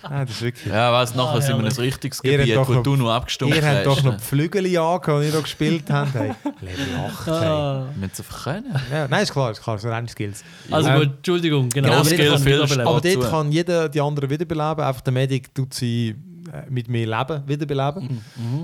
[0.02, 0.14] Gewesen.
[0.16, 0.74] Ah, das ist wirklich.
[0.74, 1.94] Ja, weiss, nachher Ah, sind wir in ein herrlich.
[1.94, 4.04] richtiges Ihr habt Gebiet, doch wo noch- du noch abgestimmt Ihr habt doch hast.
[4.06, 6.14] noch die Flügel angehabt, die ihr da gespielt habt.
[6.14, 6.32] Hey.
[6.62, 7.28] Level 8.
[7.28, 7.34] Hey.
[7.34, 7.86] Ah.
[7.94, 8.76] Wir müssen es einfach können.
[8.92, 10.44] Ja, nein, ist klar, ist klar, so reine Skills.
[10.72, 11.88] Also Ähm, gut, Entschuldigung, genau.
[11.90, 12.88] Genau, das Skill, kann viel wiederbeleben.
[12.88, 14.84] Aber dort kann jeder die anderen wiederbeleben.
[14.84, 16.16] Einfach der Medic tut sie
[16.54, 18.22] äh, mit mehr Leben wiederbeleben.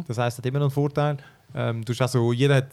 [0.07, 1.17] Das heisst, hat immer noch einen Vorteil.
[1.53, 2.67] Ähm, du hast also, jeder hat,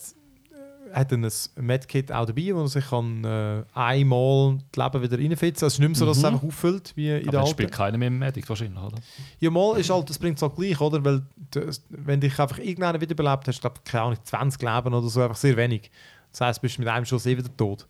[0.93, 5.65] hat ein Medkit auch dabei, wo man sich kann, äh, einmal das Leben wieder reinfitzen
[5.65, 7.39] Also es ist nicht mehr so, dass es einfach auffüllt wie in der aber es
[7.39, 7.51] alten.
[7.51, 8.99] spielt keiner mehr im Medic wahrscheinlich, oder?
[9.41, 11.05] Ja, mal ist halt, das bringt es halt gleich, oder?
[11.05, 15.23] Weil das, wenn dich einfach irgendeiner wiederbelebt hast, glaube keine Ahnung, 20 Leben oder so,
[15.23, 15.91] einfach sehr wenig.
[16.31, 17.87] Das heisst, du bist mit einem Schuss eh wieder tot.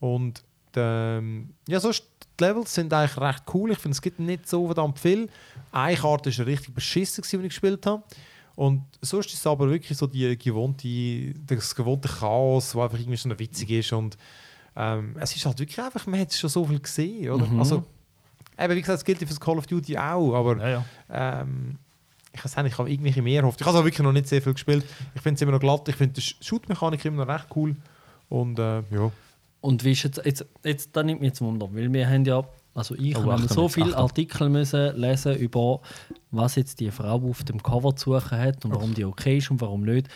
[0.00, 0.42] Und
[0.76, 2.04] ähm, ja, sonst
[2.38, 3.72] die Levels sind eigentlich recht cool.
[3.72, 5.28] Ich finde, es gibt nicht so verdammt viel.
[5.70, 8.02] Eine Karte war richtig beschissen, die ich gespielt habe.
[8.54, 13.16] Und sonst ist es aber wirklich so die gewohnte, das gewohnte Chaos, das einfach irgendwie
[13.16, 13.92] so noch witzig ist.
[13.92, 14.16] Und
[14.76, 17.46] ähm, es ist halt wirklich einfach, man hat schon so viel gesehen, oder?
[17.58, 17.84] Also,
[18.58, 20.84] eben, wie gesagt, es gilt ja für das Call of Duty auch, aber Ja, ja.
[21.40, 21.78] ähm,
[22.34, 23.60] ich weiß nicht, ich habe irgendwelche mehr erhofft.
[23.60, 24.84] Ich habe es auch wirklich noch nicht sehr viel gespielt.
[25.14, 25.86] Ich finde es immer noch glatt.
[25.88, 27.76] Ich finde die Shoot-Mechanik immer noch recht cool.
[28.30, 29.10] Und äh, ja.
[29.60, 32.42] Und wie ist jetzt, jetzt, jetzt da nimmt mich jetzt Wunder, weil wir haben ja,
[32.74, 33.96] also ich Oh, habe so viele.
[33.96, 35.80] Artikel müssen lesen über,
[36.30, 39.50] was jetzt die Frau auf dem Cover zu suchen hat und warum die okay ist
[39.50, 40.08] und warum nicht.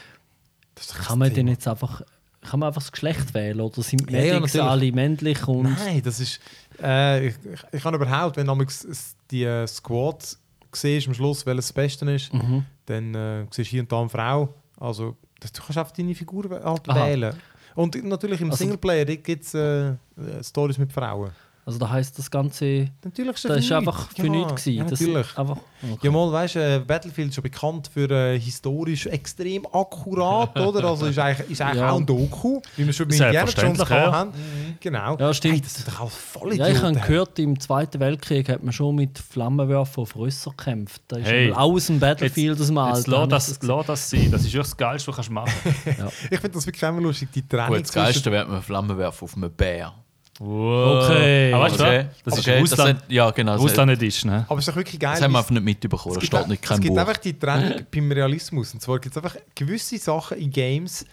[1.07, 2.03] Kann man denn jetzt einfach,
[2.43, 4.71] kann man einfach das Geschlecht wählen oder sind Ja, ja, Medics natürlich.
[4.71, 6.41] alle männlich und Nein, das ist.
[6.83, 7.35] Äh, ich,
[7.73, 10.37] ich, kann überhaupt, wenn damals die äh, Squad
[10.73, 12.65] siehst, am Schluss, welches das Beste ist, Mhm.
[12.85, 14.49] dann äh, siehst du hier und da eine Frau.
[14.79, 17.35] Also, das, du kannst einfach deine Figur halt wählen.
[17.75, 19.95] Und natürlich im Also- Singleplayer gibt es äh, äh,
[20.43, 21.31] Stories mit Frauen.
[21.67, 24.15] Also da heißt das Ganze, Natürlich das ist für einfach nichts.
[24.21, 24.65] für ja, nichts.
[24.67, 25.37] Ja, das natürlich.
[25.37, 25.99] einfach, okay.
[26.07, 30.85] Ja, mal, weißt du, äh, Battlefield ist schon bekannt für äh, historisch extrem akkurat, oder?
[30.89, 31.91] Also ist eigentlich, ist eigentlich Ja.
[31.91, 34.13] auch ein Doku, wie wir schon bei Indiana Jones gehabt ja.
[34.13, 34.33] haben.
[34.79, 35.17] Genau.
[35.19, 35.55] Ja, stimmt.
[35.55, 38.73] Hey, das sind doch auch voll Ja, ich habe gehört, im Zweiten Weltkrieg hat man
[38.73, 41.03] schon mit Flammenwerfer auf Rösser gekämpft.
[41.09, 43.27] Da ist Hey, mal aus dem Battlefield aus dem Jetzt Alter.
[43.27, 44.31] lass das, das lass das sein.
[44.31, 45.51] Das ist das Geilste, was du machen
[45.85, 46.15] kannst.
[46.31, 49.37] Ich finde das wirklich immer lustig, die Trennung Gut, das Geilste wäre man Flammenwerfer auf
[49.37, 49.93] einem Bär.
[50.41, 51.53] Okay.
[51.53, 52.07] Aber weißt du, Okay.
[52.25, 53.53] das ist Okay, Russland, hat- ja, genau.
[53.55, 54.31] Das, Russland Edition.
[54.33, 54.45] Ne?
[54.49, 55.15] Aber es ist doch wirklich geil.
[55.15, 56.17] das haben wir einfach nicht mitbekommen.
[56.19, 56.99] Es steht gibt, nicht es gibt Buch.
[56.99, 58.75] einfach die Trennung beim Realismus.
[58.75, 61.05] Und zwar gibt es einfach gewisse Sachen in Games,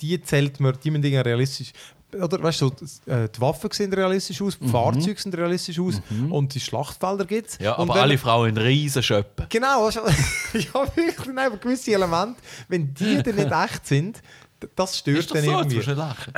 [0.00, 1.72] die zählt man, die man Dinge realistisch.
[2.18, 6.00] Oder weißt du, das, äh, die Waffen sehen realistisch aus, die Fahrzeuge sehen realistisch aus
[6.30, 7.58] und die Schlachtfelder gibt es.
[7.58, 9.46] Ja, und aber wenn- alle Frauen in riesen Schöppen.
[9.48, 10.00] Genau, also,
[10.54, 12.36] ja, wirklich, sind einfach gewisse Elemente,
[12.68, 14.22] wenn die dann nicht echt sind,
[14.74, 15.60] das stört Ist dann das so?
[15.62, 15.90] Jetzt irgendwie.
[15.92, 16.32] lachen.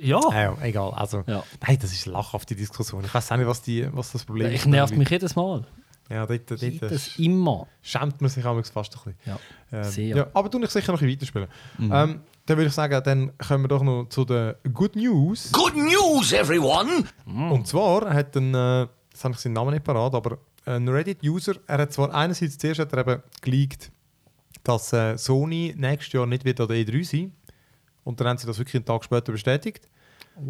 [0.00, 0.20] Ja.
[0.32, 0.92] Ja, egal.
[0.94, 1.42] Also, Ja.
[1.66, 3.04] Nein, das ist eine lachhafte Diskussion.
[3.04, 4.54] Ich weiß auch nicht, was, die, was das Problem ist.
[4.54, 5.66] Ich nervt mich jedes Mal.
[6.10, 7.66] Ja, dort, dort, dort Das immer.
[7.82, 9.14] schämt man sich manchmal fast ein bisschen.
[9.24, 9.38] Ja.
[9.72, 10.16] Ähm, Sehr.
[10.16, 11.48] Ja, aber du ich sicher noch ein weiterspielen.
[11.78, 11.92] Mhm.
[11.92, 15.50] Ähm, dann würde ich sagen, dann kommen wir doch noch zu den Good News.
[15.52, 17.04] Good news, everyone!
[17.24, 21.54] Und zwar hat ein, äh, das habe ich seinen Namen nicht parat, aber ein Reddit-User,
[21.66, 23.90] er hat zwar einerseits zuerst hat er eben geleakt,
[24.62, 27.32] dass äh, Sony nächstes Jahr nicht wird an der E3 sein.
[28.04, 29.88] Und dann haben sie das wirklich einen Tag später bestätigt.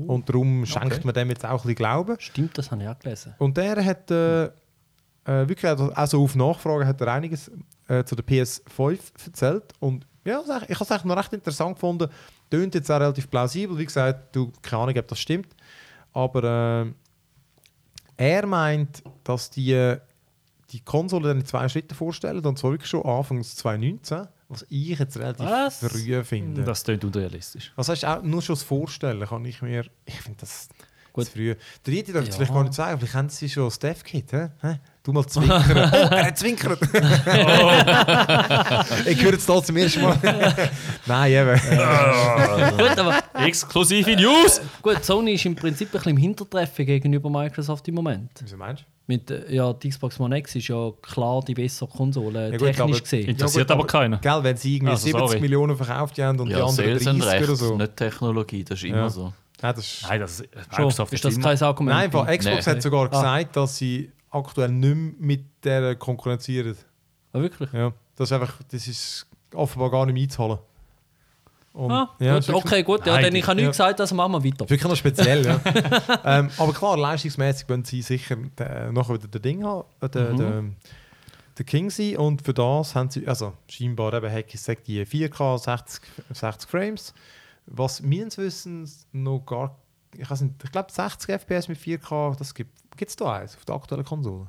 [0.06, 2.16] Und darum schenkt man dem jetzt auch ein bisschen Glauben.
[2.18, 3.34] Stimmt, das habe ich auch gelesen.
[3.38, 4.50] Und er hat äh, äh,
[5.24, 7.50] wirklich, also also auf Nachfrage hat er einiges
[7.88, 9.72] äh, zu der PS5 erzählt.
[9.80, 12.08] Und ja, ich habe es eigentlich noch recht interessant gefunden.
[12.50, 13.76] Tönt jetzt auch relativ plausibel.
[13.76, 15.54] Wie gesagt, du, keine Ahnung, ob das stimmt.
[16.12, 16.92] Aber äh,
[18.16, 19.96] er meint, dass die,
[20.70, 22.44] die Konsole dann in zwei Schritten vorstellen.
[22.44, 24.28] Und zwar wirklich schon Anfangs 2019.
[24.54, 25.78] Was ich jetzt relativ Was?
[25.78, 26.62] früh finde.
[26.64, 27.72] Das klingt unrealistisch.
[27.76, 29.26] Was heißt auch nur schon das Vorstellen?
[29.26, 29.84] Kann ich mir.
[30.04, 30.68] Ich finde das.
[31.12, 31.26] Gut.
[31.26, 31.54] Zu früh.
[31.86, 32.30] Der Rieti darf Ja.
[32.30, 34.32] es vielleicht gar nicht sagen, vielleicht haben sie schon das Dev-Kit.
[34.32, 34.48] hä?
[34.60, 34.80] Hä?
[35.04, 35.62] Du mal zwinkern.
[35.92, 36.82] oh, er hat zwinkert.
[39.06, 40.18] ich höre jetzt da zum ersten Mal.
[41.06, 41.60] Nein, eben.
[42.76, 44.60] Gut, aber Exklusive News!
[44.82, 48.30] gut, Sony ist im Prinzip ein bisschen im Hintertreffen gegenüber Microsoft im Moment.
[48.40, 48.86] Wieso meinst du?
[49.06, 52.60] Mit, äh, ja, die Xbox One X ist ja klar die bessere Konsole, Ja, gut,
[52.68, 53.28] technisch aber- gesehen.
[53.28, 54.16] Interessiert aber keiner.
[54.18, 55.40] Gell, wenn sie irgendwie Also, 70 sorry.
[55.40, 57.76] Millionen verkauft haben und die Ja, anderen Sales sind 30 recht, oder so.
[57.76, 59.10] nicht Technologie, das ist immer Ja.
[59.10, 59.32] so.
[59.62, 60.46] Nein, das ist, Nein, das Schon,
[60.86, 61.96] Microsoft ist das immer- kein Argument?
[61.96, 62.72] Nein, weil Xbox Nee.
[62.72, 63.08] hat sogar Ah.
[63.08, 66.74] gesagt, dass sie aktuell nicht mehr mit der konkurrenzieren.
[67.32, 67.72] Ah, wirklich?
[67.72, 70.58] Ja, das ist einfach, das ist offenbar gar nicht mehr einzuholen.
[71.74, 73.04] Und, Ah, ja, gut, okay, gut.
[73.04, 73.86] Ja, dann ich habe nichts ja.
[73.86, 74.64] gesagt, also machen wir weiter.
[74.64, 75.60] ist wirklich noch speziell, ja.
[76.24, 80.32] ähm, aber klar, leistungsmäßig wollen sie sicher äh, nachher wieder den Ding haben, äh, den,
[80.32, 80.36] Mhm.
[80.38, 80.76] den,
[81.58, 82.16] den King sein.
[82.16, 86.00] Und für das haben sie, also scheinbar eben, Hacky sagt die 4K 60,
[86.32, 87.12] 60 Frames.
[87.66, 89.76] Was meines Wissens noch gar,
[90.16, 92.70] ich weiß nicht, ich glaube 60 FPS mit 4K, das gibt
[93.00, 94.46] es da eins auf der aktuellen Konsole.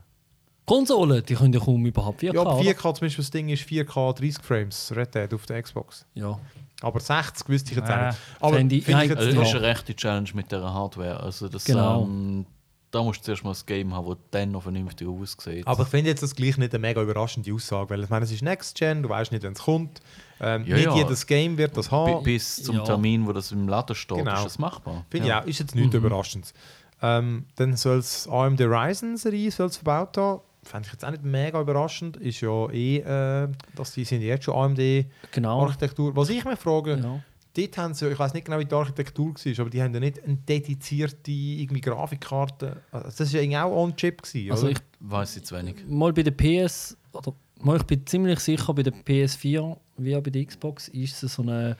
[0.67, 2.33] Konsolen, die können ja kaum überhaupt 4K.
[2.35, 2.69] Ja, aber oder?
[2.69, 6.05] 4K zum Beispiel, das Ding ist 4K 30 Frames, Red Dead auf der Xbox.
[6.13, 6.39] Ja.
[6.85, 8.17] Aber 60 wüsste ich jetzt auch nicht.
[8.39, 11.19] Aber finde ich Nein, jetzt Also, das ist eine rechte Challenge mit dieser Hardware.
[11.19, 12.03] Also das, Genau.
[12.03, 12.45] ähm,
[12.91, 15.67] da musst du zuerst mal ein Game haben, das dann noch vernünftig aussieht.
[15.67, 18.31] Aber ich finde jetzt das gleich nicht eine mega überraschende Aussage, weil ich meine, es
[18.31, 19.99] ist Next Gen, du weißt nicht, wenn es kommt.
[20.39, 20.95] Ähm, Ja, nicht ja.
[20.95, 22.23] jedes Game wird das haben.
[22.23, 22.83] bis zum Ja.
[22.83, 24.35] Termin, wo das im Laden steht, Genau.
[24.35, 25.05] ist das machbar.
[25.09, 26.53] Finde ich auch, ist jetzt nichts Überraschendes.
[27.01, 30.41] Ähm, dann soll es AMD Ryzen Serie soll's verbaut haben.
[30.65, 32.17] Fände ich jetzt auch nicht mega überraschend.
[32.17, 35.67] Ist ja eh, äh, dass die sind jetzt schon AMD Genau.
[35.69, 37.19] Was ich mich frage, Ja.
[37.55, 39.99] dort haben sie, ich weiß nicht genau, wie die Architektur war, aber die haben ja
[39.99, 42.77] nicht eine dedizierte irgendwie Grafikkarte.
[42.91, 44.21] Also das war ja irgendwie auch on-chip.
[44.51, 44.71] Also oder?
[44.71, 45.75] ich Weiß zu wenig.
[45.87, 50.21] mal bei der PS, oder mal, ich bin ziemlich sicher, bei der PS4 wie auch
[50.23, 51.77] bei der Xbox ist es so eine.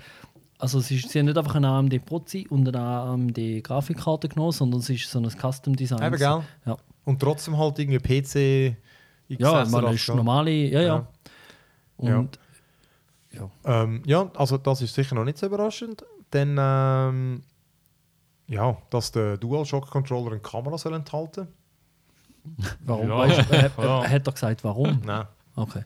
[0.58, 4.54] Also es ist, sie haben nicht einfach eine AMD Prozi und eine AMD Grafikkarte genommen,
[4.54, 6.02] sondern es ist so ein Custom Design.
[6.02, 6.42] Eben, gell?
[6.66, 8.76] Ja, Und trotzdem halt irgendwie PC
[9.28, 11.08] ja X86, man ist normale, ja, ja.
[12.02, 12.18] Ja.
[12.18, 12.40] Und
[13.66, 16.04] Ähm, ja, also das ist sicher noch nicht so überraschend.
[16.32, 17.44] Dann, ähm,
[18.48, 21.48] ja, dass der DualShock-Controller eine Kamera soll enthalten
[22.86, 23.08] warum?
[23.10, 23.18] Ja.
[23.18, 24.04] Weißt, äh, Ja.
[24.04, 25.02] äh, hat er gesagt, warum?
[25.04, 25.26] Nein,
[25.56, 25.84] Okay.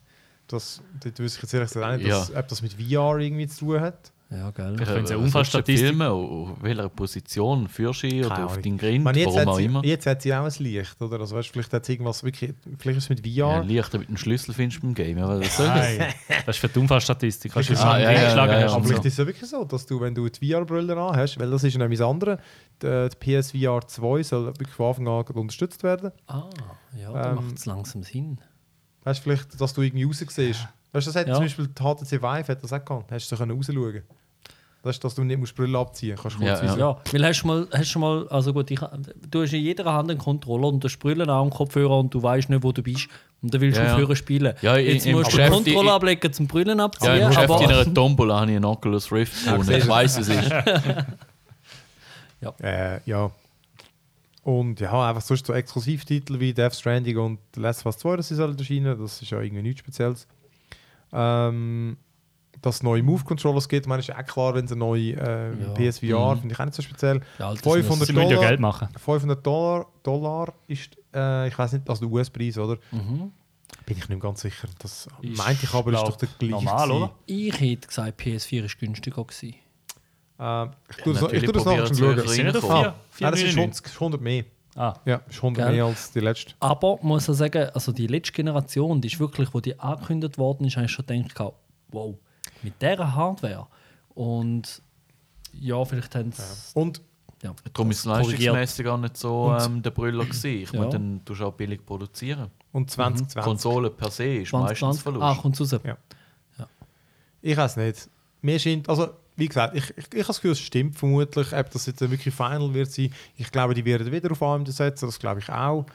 [0.48, 2.20] das, das wüsste ich jetzt ehrlich gesagt auch nicht, Ja.
[2.20, 4.12] dass, ob das mit VR irgendwie zu tun hat.
[4.32, 4.76] Ja, geil.
[4.80, 5.88] Ich finde es eine Äh, Unfallstatistik.
[5.88, 9.56] Filmen, auf welcher Position führst du oder auf Ich Grind, meine, jetzt, warum hat auch
[9.58, 9.84] sie, immer.
[9.84, 11.20] jetzt hat sie auch ein Licht, oder?
[11.20, 13.64] Also, weißt, vielleicht hat sie irgendwas wirklich, vielleicht ist es mit Ja, VR.
[13.66, 15.18] leichter mit dem Schlüssel findest du beim Game.
[15.18, 15.76] Aber das soll das?
[15.98, 16.14] Nein,
[16.46, 17.52] das ist für die Unfallstatistik.
[17.54, 18.66] Kannst du Ah, ja, ja, eingeschlagen ja, ja.
[18.68, 19.08] hast Aber vielleicht so.
[19.08, 21.64] ist es ja wirklich so, dass du, wenn du die VR-Brille an hast, weil das
[21.64, 22.38] ist ja nämlich das andere,
[22.84, 26.12] die, die PSVR 2 soll wirklich von Anfang an unterstützt werden.
[26.28, 26.44] Ah,
[26.96, 28.38] ja, da Ähm, macht es langsam Sinn.
[29.06, 30.68] Weißt du, vielleicht, dass du irgendwie raus siehst.
[30.92, 31.34] Weißt du, das hat Ja.
[31.34, 33.12] zum Beispiel die HTC Vive hat das auch gehabt.
[33.12, 34.04] Hast du so können rausschauen
[34.82, 36.38] Das ist, dass du nicht musst die Brille abziehen musst.
[36.38, 36.78] Kannst Ja, kurz ja.
[36.92, 38.80] Ja, weil hast du mal, hast du mal, also gut, ich,
[39.30, 42.24] du hast in jeder Hand einen Controller und du Brüllen an am Kopfhörer und du
[42.24, 43.08] weißt nicht, wo du bist.
[43.42, 43.94] Und dann willst du Ja, ja.
[43.96, 44.54] aufhören spielen.
[44.62, 47.16] Ja, Jetzt im musst du den Controller ablegen zum Brüllen Ja, abziehen.
[47.22, 49.72] im Geschäft aber, in einer Tombola habe ich einen Oculus Rift gefunden.
[49.72, 50.52] ich weiß es ist.
[52.62, 53.32] Äh, ja.
[54.44, 58.16] Und ja, einfach sonst so Exklusivtitel wie Death Stranding und The Last of Us 2,
[58.16, 58.98] das ist halt erschienen.
[58.98, 60.26] Das ist ja irgendwie nichts Spezielles.
[61.12, 61.98] Ähm,
[62.62, 65.52] dass es neue Move-Controllers gibt, meine, ist ja auch klar, wenn es eine neue äh,
[65.62, 65.74] Ja.
[65.74, 66.40] PSVR, Mhm.
[66.42, 67.22] finde ich auch nicht so speziell.
[67.38, 68.50] Ja, Alter, 500 Sie müssen ja Dollar.
[68.50, 68.88] Geld machen.
[68.98, 72.78] 500 Dollar, Dollar ist, äh, ich weiß nicht, also der US-Preis, oder?
[72.92, 73.32] Mhm.
[73.86, 74.68] Bin ich nicht ganz sicher.
[74.80, 76.54] Das Ist, meinte ich aber, ist doch der gleiche.
[76.54, 77.12] normal, oder?
[77.28, 79.56] Ich hätte gesagt, PS4 ist günstiger gewesen.
[80.40, 82.28] Äh, ich tue das, ich natürlich tu das nachher schon schauen.
[82.28, 83.56] Sind vier- Ah, nein, das ist 4,99?
[83.58, 84.44] 100, ist 100 mehr.
[84.76, 85.76] Ah, Ja, ist 100 Gell?
[85.76, 86.54] mehr als die letzte.
[86.60, 90.66] Aber muss ich sagen, also die letzte Generation, die ist wirklich, wo die angekündigt worden
[90.66, 91.54] ist, habe ich schon gedacht,
[91.90, 92.16] wow,
[92.64, 93.68] mit dieser Hardware.
[94.16, 94.82] Und
[95.54, 96.44] ja, vielleicht haben sie.
[96.74, 97.02] Und
[97.42, 97.54] Ja.
[97.72, 100.48] Darum ist es leistungsmäßig gar nicht so Und- ähm, der Brüller gewesen.
[100.64, 100.80] Ich Ja.
[100.82, 102.50] meine, dann tust du auch billig produzieren.
[102.74, 103.42] Und 2020.
[103.42, 105.04] Konsole per se ist meistens 2020.
[105.04, 105.24] Verlust.
[105.24, 105.72] Ah, kommt raus.
[105.86, 105.98] Ja.
[107.42, 108.10] Ich weiß nicht.
[108.42, 111.54] Mir scheint, also wie gesagt, ich, ich, ich habe das Gefühl, es stimmt vermutlich.
[111.54, 115.06] Ob das jetzt wirklich Final wird sein, ich glaube, die werden wieder auf AMD setzen,
[115.06, 115.86] das glaube ich auch.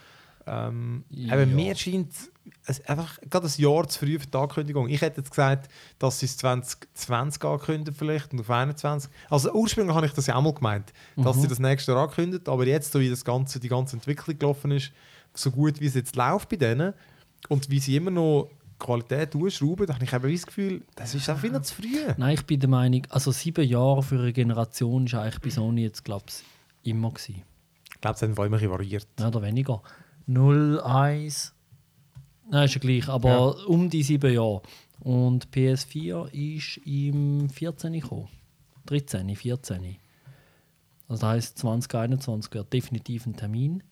[0.46, 1.34] Ähm, Ja.
[1.34, 2.10] Aber mir scheint
[2.66, 4.88] es einfach gerade ein Jahr zu früh für die Ankündigung.
[4.88, 9.10] Ich hätte jetzt gesagt, dass sie es 2020 ankündigen vielleicht und auf 21.
[9.30, 12.48] Also ursprünglich habe ich das ja auch mal gemeint, dass sie das nächste Jahr ankündigt,
[12.48, 14.92] aber jetzt, so wie das ganze, die ganze Entwicklung gelaufen ist,
[15.34, 16.94] so gut wie es jetzt läuft bei denen
[17.48, 21.28] und wie sie immer noch Qualität durchschrauben, da habe ich eben das Gefühl, das ist
[21.28, 22.12] einfach wieder zu früh.
[22.16, 25.82] Nein, ich bin der Meinung, also sieben Jahre für eine Generation ist eigentlich bei Sony
[25.82, 27.42] jetzt, glaube ich, immer gewesen.
[27.92, 29.06] Ich glaube, es hat immer variiert.
[29.18, 29.82] Mehr oder weniger.
[30.26, 31.53] 0, 1.
[32.50, 34.62] Nein, ist ja gleich, aber um die sieben Jahre.
[35.00, 38.28] Und PS4 ist im 14 gekommen.
[38.86, 39.96] 13, 14.
[41.08, 43.82] Also das heisst, 2021 wäre definitiv ein Termin.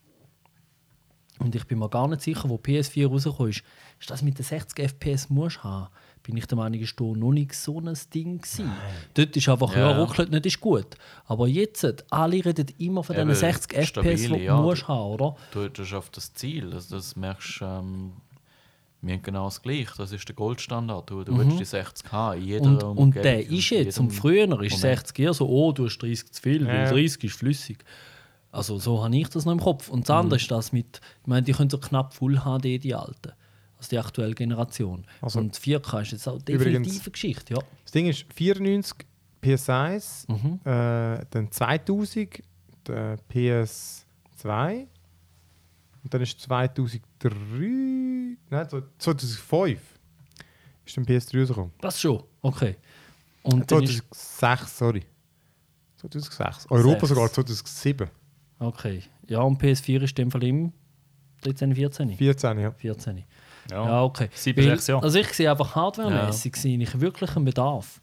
[1.39, 3.63] Und ich bin mir gar nicht sicher, wo PS4 rausgekommen ist.
[4.01, 5.89] Ist das mit den 60 FPS musst haben?
[6.23, 8.71] Bin ich der Meinung, ist da noch nicht so ein Ding gewesen.
[9.15, 9.99] Dort ist einfach, ja, Ja.
[9.99, 10.87] ruckelt nicht, ist gut.
[11.27, 14.57] Aber jetzt, alle reden immer von diesen 60 FPS, stabile, die ja.
[14.57, 15.37] du musst haben, oder?
[15.53, 16.73] Du du schaffst das Ziel.
[16.73, 18.13] Also das merkst du, ähm,
[19.03, 19.93] wir haben genau das Gleiche.
[19.99, 21.11] Das ist der Goldstandard.
[21.11, 22.77] Du, du willst die 60 haben in jeder Mhm.
[22.83, 24.71] Und, und der ist jetzt, und früher ist Moment.
[24.79, 26.91] 60 eher so, oh, du hast 30 zu viel, weil Ja.
[26.91, 27.85] 30 ist flüssig.
[28.53, 29.89] Also so habe ich das noch im Kopf.
[29.89, 30.05] Und Mhm.
[30.05, 33.33] das andere ist das mit, ich meine, die können so knapp Full HD, die alten.
[33.79, 35.05] Also die aktuelle Generation.
[35.21, 37.61] Also- und 4K ist jetzt auch definitiv Übrigens- eine Geschichte, ja.
[37.85, 39.05] Das Ding ist 94
[39.41, 40.61] PS1, Mhm.
[40.65, 42.43] äh, dann 2000
[42.87, 44.87] der PS2
[46.03, 47.31] und dann ist 2003,
[48.51, 49.81] nein, so- 2005
[50.85, 51.73] ist dann PS3 rausgekommen.
[51.81, 52.77] Das schon, okay.
[53.43, 55.03] Und dann ist, 2006, sorry.
[55.97, 56.67] 2006.
[56.71, 57.09] Europa Sechs.
[57.09, 58.09] sogar 2007.
[58.59, 59.03] okay.
[59.29, 60.73] Ja, und PS4 ist in dem Fall im
[61.43, 62.17] 13, 14?
[62.17, 62.71] 14, ja.
[62.73, 63.25] 14.
[63.71, 63.87] Ja.
[63.87, 64.29] Ja, okay.
[64.35, 65.03] Sieben, Weil- sechs Jahre.
[65.05, 68.02] Also ich sehe einfach hardwaremäßig sehe ich wirklich einen Bedarf.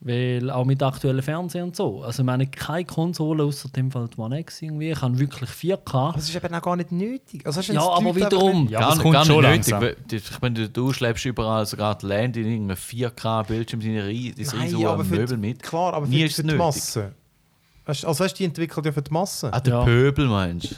[0.00, 2.04] Weil auch mit aktuellen Fernsehen und so.
[2.04, 4.92] Also ich meine, keine Konsole außer dem Fall die One X irgendwie.
[4.92, 5.94] Ich habe wirklich 4K.
[6.10, 7.44] Aber es ist eben auch gar nicht nötig.
[7.44, 8.62] Also, hast Ja, aber wiederum.
[8.62, 10.22] nicht- Ja, gar aber es nicht, kommt gar schon nicht nötig.
[10.30, 15.36] Ich meine, du schleppst überall sogar die Land in irgendeinem 4K-Bildschirm, deine riesige für Möbel
[15.36, 15.62] mit.
[15.64, 16.58] Klar, aber für, Nie für ist es die nötig.
[16.58, 17.12] Masse.
[17.84, 19.52] Also weißt, du, die entwickelt ja für die Masse.
[19.52, 19.84] Ah, der Ja.
[19.84, 20.74] Pöbel meinst du?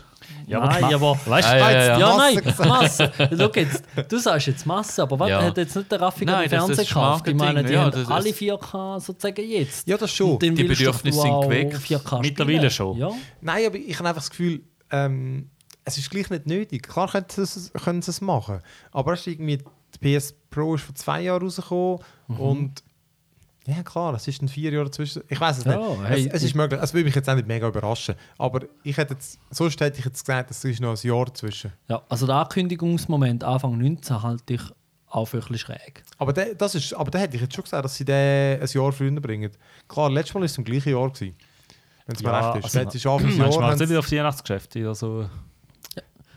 [0.47, 1.99] Ja, Nein, aber, aber- weißt Ah, du, ja, ja, ja.
[1.99, 2.68] Ja, Masse nein.
[2.68, 3.12] Masse.
[3.39, 5.43] Schau jetzt, du sagst jetzt Masse, aber was Ja.
[5.43, 7.28] hat jetzt nicht der Raffi Nein, das Fernseher gekauft?
[7.28, 9.87] Ich meine, die haben alle 4K sozusagen jetzt.
[9.87, 10.39] Ja, das schon.
[10.39, 11.74] Die Bedürfnisse sind geweckt.
[11.76, 12.97] 4K Mittlerweile schon.
[12.99, 13.11] Ja.
[13.41, 15.51] Nein, aber ich habe einfach das Gefühl, ähm,
[15.85, 16.83] es ist gleich nicht nötig.
[16.83, 18.61] Klar können sie es, können sie es machen.
[18.93, 19.59] Aber es ist irgendwie,
[20.03, 22.41] die PS Pro ist vor zwei Jahren rausgekommen Mhm.
[22.41, 22.83] und
[23.66, 25.22] ja klar, es ist ein vier Jahre dazwischen.
[25.28, 26.02] Ich weiß es Ja, nicht.
[26.08, 26.80] hey, es, es ist möglich.
[26.82, 28.14] Es würde mich jetzt auch nicht mega überraschen.
[28.38, 31.72] Aber ich hätte jetzt, sonst hätte ich jetzt gesagt, es ist noch ein Jahr dazwischen.
[31.88, 34.62] Ja, also der Ankündigungsmoment Anfang 19 halte ich
[35.08, 36.02] auch für ein bisschen schräg.
[36.18, 38.68] Aber der, das ist, aber da hätte ich jetzt schon gesagt, dass sie den ein
[38.68, 39.50] Jahr früher bringen.
[39.88, 41.11] Klar, letztes Mal war es im gleichen Jahr.
[41.11, 41.34] Gewesen,
[42.06, 42.76] wenn es mir Ja, recht ist.
[42.76, 44.88] also- Also, ist Anfang des manchmal haben wieder auf Weihnachtsgeschäfte.
[44.88, 45.28] Also,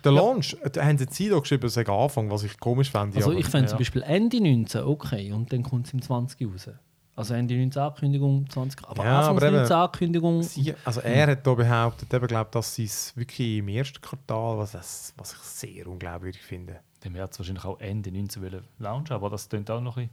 [0.04, 3.16] Der Launch, da haben sie jetzt da geschrieben, es sei Anfang, was ich komisch fände.
[3.18, 3.70] Also aber- ich fände ja.
[3.70, 6.70] zum Beispiel Ende 19 okay und dann kommt es im 20 raus.
[7.16, 10.42] Also Ende 19 Ankündigung, 20 aber Ja, Anfang aber eben- 19 Ankündigung.
[10.44, 14.58] Sie, also er hat da behauptet, eben, glaub, dass sie es wirklich im ersten Quartal,
[14.58, 16.80] was, das, was ich sehr unglaubwürdig finde.
[17.02, 20.10] dann wird es wahrscheinlich auch Ende 19 wollen launchen, aber das klingt auch noch ein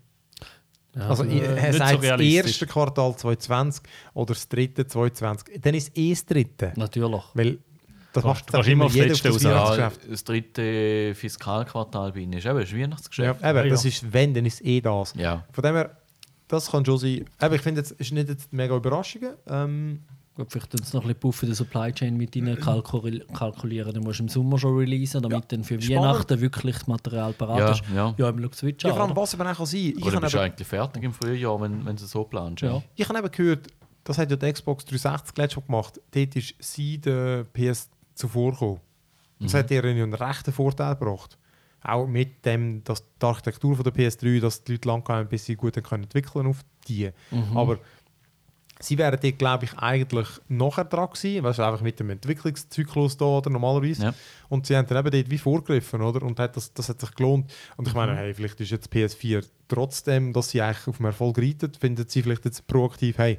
[0.94, 1.08] bisschen.
[1.08, 3.82] Also äh, er so sagt das erste Quartal 2020
[4.12, 5.62] oder das dritte 2020.
[5.62, 6.72] Dann ist es eh das dritte.
[6.74, 7.22] Natürlich.
[7.34, 7.58] Weil
[8.12, 9.42] das Du macht kannst immer Letzte auf das.
[9.44, 10.00] Ja, Weihnachtsgeschäft.
[10.12, 13.40] das dritte Fiskalquartal ihnen ist eben ein Ja, Weihnachtsgeschäft.
[13.40, 13.88] eben, Ja, das ja.
[13.88, 15.14] ist wenn, dann ist es eh das.
[15.16, 15.44] Ja.
[15.52, 15.96] Von dem her,
[16.50, 17.24] das kann schon sein.
[17.40, 19.34] Eben, ich finde, es ist nicht jetzt mega Überraschungen.
[19.46, 20.00] Ähm,
[20.36, 23.20] Gut, vielleicht tun sie noch ein bisschen Puff in der Supply Chain mit rein kalkul
[23.34, 23.92] kalkulieren.
[23.92, 26.02] Dann musst du im Sommer schon releasen, damit dann für Spannend.
[26.04, 27.82] Weihnachten wirklich das Material parat Ja, ist.
[27.94, 28.14] ja.
[28.16, 29.20] ja im Switch ja, vor allem, oder?
[29.20, 29.80] was eben auch kann sein.
[29.80, 32.62] Ich Oder habe bist du eben, eigentlich fertig im Frühjahr, wenn, wenn du so planst?
[32.62, 32.82] Ja.
[32.94, 33.66] ich habe eben gehört,
[34.04, 36.00] das hat ja die Xbox 360 letztes Mal gemacht.
[36.12, 38.80] Dort ist sie der PS zuvor gekommen.
[39.40, 41.36] Das hat ihr einen rechten Vorteil gebracht.
[41.82, 45.46] Auch mit dem, dass die Architektur von der PS3, dass die Leute lang haben, bis
[45.46, 47.10] sie gut können entwickeln auf die.
[47.54, 47.78] Aber
[48.80, 53.24] sie wären dort, glaube ich, eigentlich nachher dran gewesen, weißt einfach mit dem Entwicklungszyklus da,
[53.24, 54.02] oder normalerweise.
[54.04, 54.14] Ja.
[54.48, 56.22] Und sie haben dann eben dort wie vorgegriffen, oder?
[56.22, 57.50] Und hat das, das hat sich gelohnt.
[57.76, 61.38] Und ich meine, hey, vielleicht ist jetzt PS4 trotzdem, dass sie eigentlich auf dem Erfolg
[61.38, 63.38] reitet, findet sie vielleicht jetzt proaktiv, hey,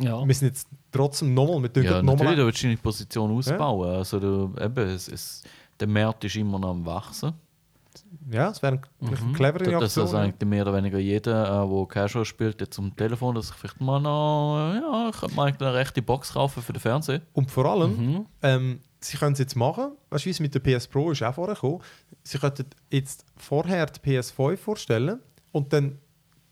[0.00, 0.24] Ja.
[0.26, 2.36] wir sind jetzt trotzdem nochmal, wir tun Ja, gerade natürlich, nochmal.
[2.36, 3.88] du willst deine Position ausbauen.
[3.96, 5.42] Also du, eben, es, es,
[5.78, 7.34] der Markt ist immer noch am Wachsen.
[8.30, 10.04] Ja, es wäre eine clevere Das Aktion.
[10.06, 13.80] ist eigentlich mehr oder weniger jeder, der Casual spielt, jetzt am Telefon, dass ich vielleicht
[13.80, 17.20] mal noch, ja, ich könnte mal eine rechte Box kaufen für den Fernseher.
[17.32, 18.26] Und vor allem, Mhm.
[18.42, 21.22] ähm, sie können es jetzt machen, weißt du, wie es mit der PS Pro ist
[21.22, 21.80] auch vorher gekommen.
[22.24, 25.20] Sie könnten jetzt vorher die PS5 vorstellen
[25.52, 25.98] und dann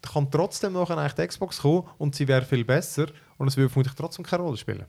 [0.03, 3.07] kann trotzdem noch die Xbox kommen und sie wäre viel besser
[3.39, 4.85] und es würde vermutlich trotzdem keine Rolle spielen.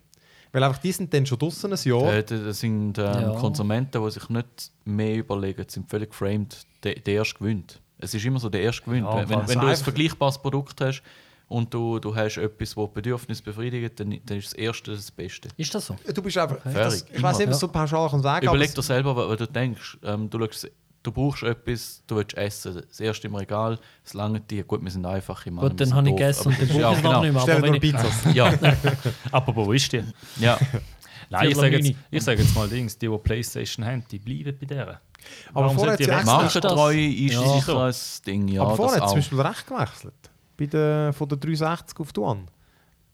[0.52, 2.14] Weil einfach die sind dann schon draussen ein Jahr.
[2.14, 3.36] Äh, Das sind ähm, Ja.
[3.40, 6.58] Konsumenten, die sich nicht mehr überlegen, sind völlig framed.
[6.84, 7.82] Der, der erste gewinnt.
[8.00, 9.08] Es ist immer so, der erste gewinnt.
[9.08, 11.02] Ja, wenn wenn, wenn du ein vergleichbares Produkt hast
[11.48, 15.50] und du, du hast etwas, das Bedürfnis befriedigt, dann, dann ist das Erste das Beste.
[15.58, 15.96] Ist das so?
[16.14, 16.76] Du bist einfach, Fertig.
[16.76, 19.48] das, ich weiß nicht, was so pauschal kann sagen Überleg dir selber, was, was du
[19.48, 19.98] denkst.
[20.04, 20.70] Ähm, du, schaust,
[21.08, 22.82] du brauchst etwas, du willst essen.
[22.88, 24.64] Das erste im Regal, es langt dir.
[24.66, 27.04] Gut, wir sind einfach im Gut, dann habe ich gegessen und dann brauche ich es
[27.04, 27.42] noch nicht mehr.
[27.42, 28.34] stell Aber dir wenn nur ich, Pizzas.
[28.36, 28.54] Ja,
[29.32, 30.04] Apropos, wo ist die?
[30.40, 30.60] ja.
[31.30, 34.58] Nein, ich sage jetzt, ich sage jetzt mal Dings, die, die Playstation haben, die bleiben
[34.60, 34.88] bei der.
[34.88, 35.00] Aber
[35.54, 36.26] Warum vorher hat sie?
[36.26, 37.54] Markentreue ist Ja.
[37.60, 37.94] sicher ein
[38.26, 38.48] Ding.
[38.48, 40.14] Ja, aber vorher hat sie zum Beispiel recht gewechselt.
[40.58, 42.46] Bei der, von der 360 auf die One.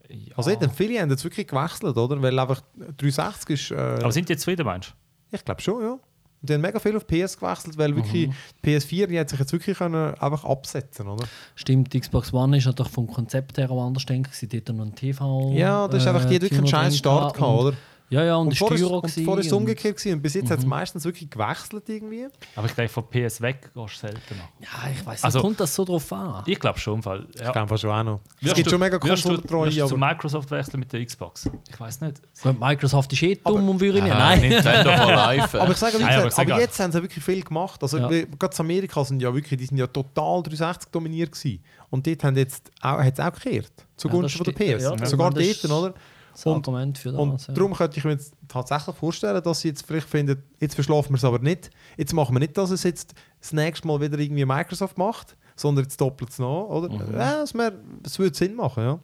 [0.09, 0.35] Ja.
[0.37, 2.21] Also eben, viele haben jetzt wirklich gewechselt, oder?
[2.21, 2.61] Weil einfach
[2.97, 3.71] 360 ist...
[3.71, 4.89] Äh, Aber sind die zufrieden, meinst
[5.31, 5.35] du?
[5.35, 5.97] ich glaube schon, ja.
[6.43, 8.29] Und die haben mega viel auf PS gewechselt, weil wirklich
[8.61, 11.25] die PS4 die hat sich jetzt wirklich können einfach absetzen oder?
[11.55, 14.29] Stimmt, die Xbox One ist natürlich vom Konzept her auch anders denken.
[14.33, 15.53] Sie dort noch ein TV.
[15.55, 17.73] Ja, das ist einfach, die hat wirklich einen scheiß Start gehabt oder?
[18.14, 19.57] Ja, ja, und, Und der vorher, ist es und- Mhm.
[19.57, 20.14] umgekehrt gewesen.
[20.16, 22.28] und bis jetzt hat es meistens wirklich gewechselt irgendwie.
[22.55, 24.49] Aber ich denke, von PS weg gehst du seltener.
[24.61, 26.43] Ja, ich weiß nicht, Also- kommt das so drauf an?
[26.45, 26.95] Ich glaube schon.
[26.95, 27.28] im Fall.
[27.38, 27.47] Ja.
[27.47, 28.20] Ich glaube schon auch noch.
[28.41, 30.93] Es gibt du- schon mega wirst du- konsolentreu, wirst du zu aber Microsoft wechseln mit
[30.93, 31.49] der Xbox?
[31.70, 32.22] Ich weiß nicht.
[32.59, 34.14] Microsoft ist eh dumm und würde nicht.
[34.14, 34.41] Nein.
[34.41, 35.59] Nintendo for Life.
[35.61, 37.43] Aber ich sage, wie Nein, aber gesagt, ich sage aber jetzt haben sie wirklich viel
[37.43, 37.82] gemacht.
[37.82, 38.07] Also Ja.
[38.07, 41.64] gerade in Amerika sind ja wirklich, die sind ja total 360 dominiert gewesen.
[41.89, 43.72] Und dort haben jetzt auch, hat es auch gekehrt.
[43.97, 44.78] Zugunsten das von der.
[44.78, 44.84] PS.
[44.84, 45.93] Ja, Sogar dort, oder?
[46.34, 47.19] Das Und- Argument für das.
[47.21, 47.53] Und ja.
[47.53, 51.17] darum könnte ich mir jetzt tatsächlich vorstellen, dass sie jetzt vielleicht finden, jetzt verschlafen wir
[51.17, 51.69] es aber nicht.
[51.97, 55.86] Jetzt machen wir nicht, dass es jetzt das nächste Mal wieder irgendwie Microsoft macht, sondern
[55.86, 56.89] jetzt doppelt es noch, oder?
[56.89, 57.13] Mhm.
[57.15, 57.71] Ja, es, wär,
[58.03, 58.99] es würde Sinn machen, ja.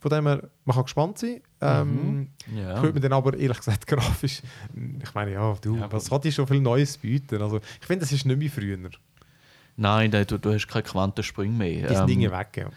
[0.00, 1.40] Von dem her, man kann gespannt sein.
[1.60, 2.74] Ähm, ja.
[2.74, 4.42] Könnte man dann aber ehrlich gesagt grafisch,
[5.02, 7.42] ich meine, ja, du, Ja, was hat die schon viel Neues bieten?
[7.42, 8.76] Also, ich finde, das ist nicht mehr früher.
[8.76, 8.88] Die
[9.76, 11.88] Nein, du, du hast keine Quantensprünge mehr.
[11.88, 12.68] sind Ähm, Dinge weg, ja.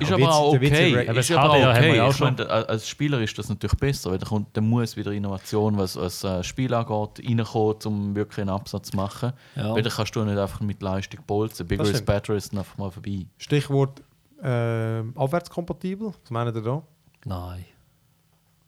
[0.00, 0.92] Ist aber auch okay.
[1.02, 1.96] ist- Aber Ist das aber auch okay.
[1.96, 2.34] ja auch schon.
[2.36, 5.96] meine, als Spieler ist das natürlich besser, weil da, kommt, da muss wieder Innovation, was
[5.96, 9.32] was äh, Spiel angeht, reinkommen, um wirklich einen Absatz zu machen.
[9.54, 9.74] Ja.
[9.74, 11.66] Weil da kannst du nicht einfach mit Leistung bolzen.
[11.66, 13.26] Bigger Das is better ist dann einfach mal vorbei.
[13.38, 14.02] Stichwort
[14.42, 16.08] ähm, abwärtskompatibel.
[16.22, 16.82] Was meinen ihr da?
[17.24, 17.64] Nein.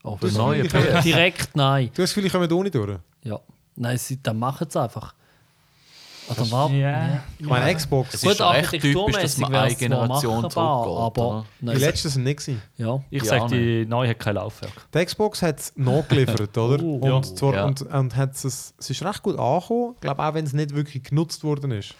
[0.05, 0.62] Oh, Das neue.
[0.66, 1.87] Direkt nein.
[1.95, 2.99] Du hast das Gefühl, ich komme ohne durch.
[3.24, 3.39] Ja.
[3.76, 5.14] Nein, sie, dann machen sie einfach.
[6.31, 7.22] Oder war, Ja.
[7.39, 8.14] Ich meine, Xbox.
[8.14, 12.41] Es ist recht architekturmäßig typisch, dass man eine Generation zurückgeht, aber Die letzten sind nicht
[12.41, 12.62] gewesen.
[12.76, 13.01] ja.
[13.11, 14.72] Ich Ja, sage, die neue hat kein Laufwerk.
[14.95, 16.83] Die Xbox hat es nachgeliefert, oder?
[16.83, 16.97] Oh.
[16.97, 17.35] und, Ja.
[17.35, 17.64] zwar, Ja.
[17.64, 20.74] und, und hat's es, es ist recht gut angekommen, ich glaube auch wenn es nicht
[20.74, 21.95] wirklich genutzt worden ist.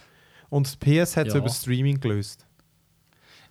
[0.51, 1.41] Und die PS hat es Ja.
[1.41, 2.45] über Streaming gelöst.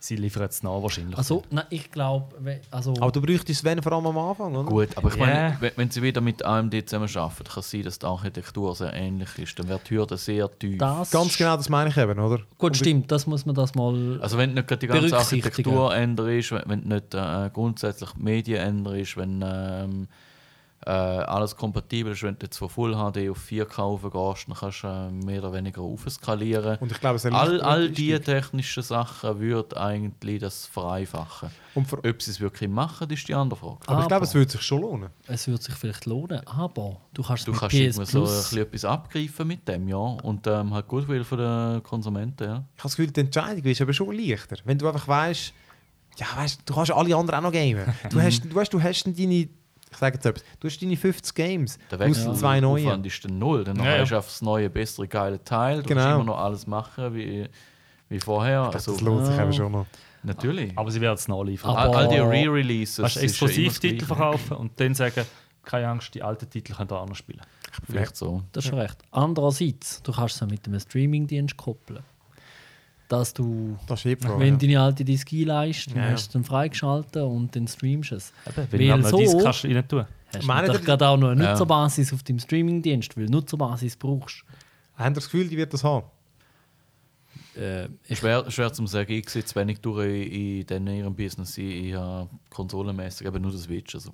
[0.07, 1.17] Sie liefern es nach wahrscheinlich.
[1.17, 2.33] Also, nein, ich glaube,
[2.71, 4.63] also, Aber du bräuchtest Sven vor allem am Anfang, oder?
[4.69, 5.25] Gut, aber ich Ja.
[5.25, 8.93] meine, wenn, wenn sie wieder mit AMD zusammenarbeiten, kann es sein, dass die Architektur sehr
[8.93, 9.59] ähnlich ist.
[9.59, 10.77] Dann wird die Hürde sehr tief.
[10.77, 12.39] das Ganz genau, das meine ich eben, oder?
[12.57, 14.17] Gut, stimmt, das muss man das mal.
[14.21, 15.17] Also wenn nicht gerade die ganze.
[15.17, 20.07] Architektur änderst, wenn, wenn nicht äh, grundsätzlich die Medien änderst, wenn ähm,
[20.85, 24.83] äh, alles kompatibel ist, wenn du jetzt von Full HD auf 4K raufgehst, dann kannst
[24.83, 26.77] du äh, mehr oder weniger aufskalieren.
[26.77, 31.49] Und ich glaube, es All, all diese technischen Sachen würden eigentlich das vereinfachen.
[31.73, 33.79] Und vor, Ob sie es wirklich machen, ist die andere Frage.
[33.87, 35.09] aber ich glaube, Aber- es würde sich schon lohnen.
[35.27, 38.25] Es würde sich vielleicht lohnen, aber du kannst Du mit kannst PS irgendwie so
[38.55, 39.97] ein etwas abgreifen mit dem, ja.
[39.97, 42.63] Und ähm, halt Goodwill von den Konsumenten, ja.
[42.75, 44.57] Ich habe das Gefühl, die Entscheidung ist aber schon leichter.
[44.63, 45.53] Wenn du einfach weißt,
[46.17, 47.85] ja, weißt, du kannst alle anderen auch noch gamen.
[48.09, 49.47] Du hast, du weißt, du hast deine,
[49.91, 52.85] ich sage jetzt etwas, du hast deine 50 Games, Der plus Wechsel zwei neue.
[52.87, 53.63] Aufwand ist dann null.
[53.63, 54.17] Dann Ja, hast du ja.
[54.17, 55.81] einfach das neue, bessere, geile Teil.
[55.81, 56.01] Du Genau.
[56.01, 57.47] kannst immer noch alles machen wie,
[58.09, 58.59] wie vorher.
[58.59, 59.85] Ich glaube, Also, das lohnt sich eben schon noch.
[60.23, 60.77] natürlich.
[60.77, 61.75] Aber sie werden es nachliefern.
[61.75, 63.03] Aber- all, die Re-Releases.
[63.03, 65.25] Weißt du, ja Exklusivtitel verkaufen und dann sagen,
[65.63, 67.41] keine Angst, die alten Titel können da auch noch spielen.
[67.89, 68.43] Vielleicht so.
[68.53, 68.97] Das ist schon recht.
[69.11, 71.99] Andererseits, du kannst es auch mit einem Streamingdienst koppeln.
[73.07, 74.39] Dass du, Das eh Frage.
[74.39, 74.59] wenn ja.
[74.59, 78.15] deine alte Disk einleist, dann Ja, hast du es dann freigeschaltet und dann streamst du
[78.15, 78.33] es.
[78.45, 80.05] Eben, Weil wenn du noch so- dies kannst du rein tun.
[80.33, 81.51] Hast du gerade auch noch eine Ja.
[81.51, 84.43] Nutzerbasis auf deinem Streamingdienst, weil Nutzerbasis brauchst
[84.95, 86.05] Haben ihr das Gefühl, die wird das haben?
[87.55, 91.57] äh, Schwer, schwer zu sagen, ich sehe zu wenig durch in, in ihrem Business.
[91.57, 93.95] Ich, ich habe konsolenmäßig eben nur das Switch.
[93.95, 94.11] Also,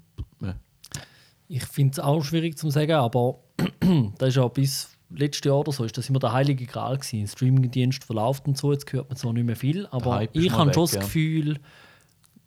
[1.49, 3.39] ich finde es auch schwierig zu sagen, aber
[4.17, 7.22] das ist ja bis letztes Jahr oder so, ist das immer der heilige Gral gewesen.
[7.22, 10.74] Ein Streamingdienst verläuft und so, jetzt hört man zwar nicht mehr viel, aber ich habe
[10.74, 11.01] schon das ja.
[11.01, 11.59] Gefühl,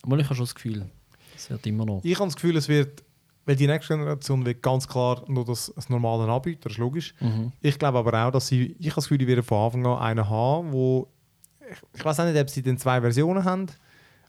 [0.04, 0.86] mal, ich habe schon das Gefühl,
[1.34, 2.00] es wird immer noch.
[2.02, 3.02] Ich habe das Gefühl, es wird,
[3.44, 7.14] weil die nächste Generation wird ganz klar nur das, das normale anbieten, das ist logisch.
[7.20, 7.52] Mhm.
[7.60, 9.98] Ich glaube aber auch, dass sie, ich habe das Gefühl, die werden von Anfang an
[9.98, 11.08] einen haben, wo,
[11.70, 13.66] ich, ich weiß auch nicht, ob sie dann zwei Versionen haben,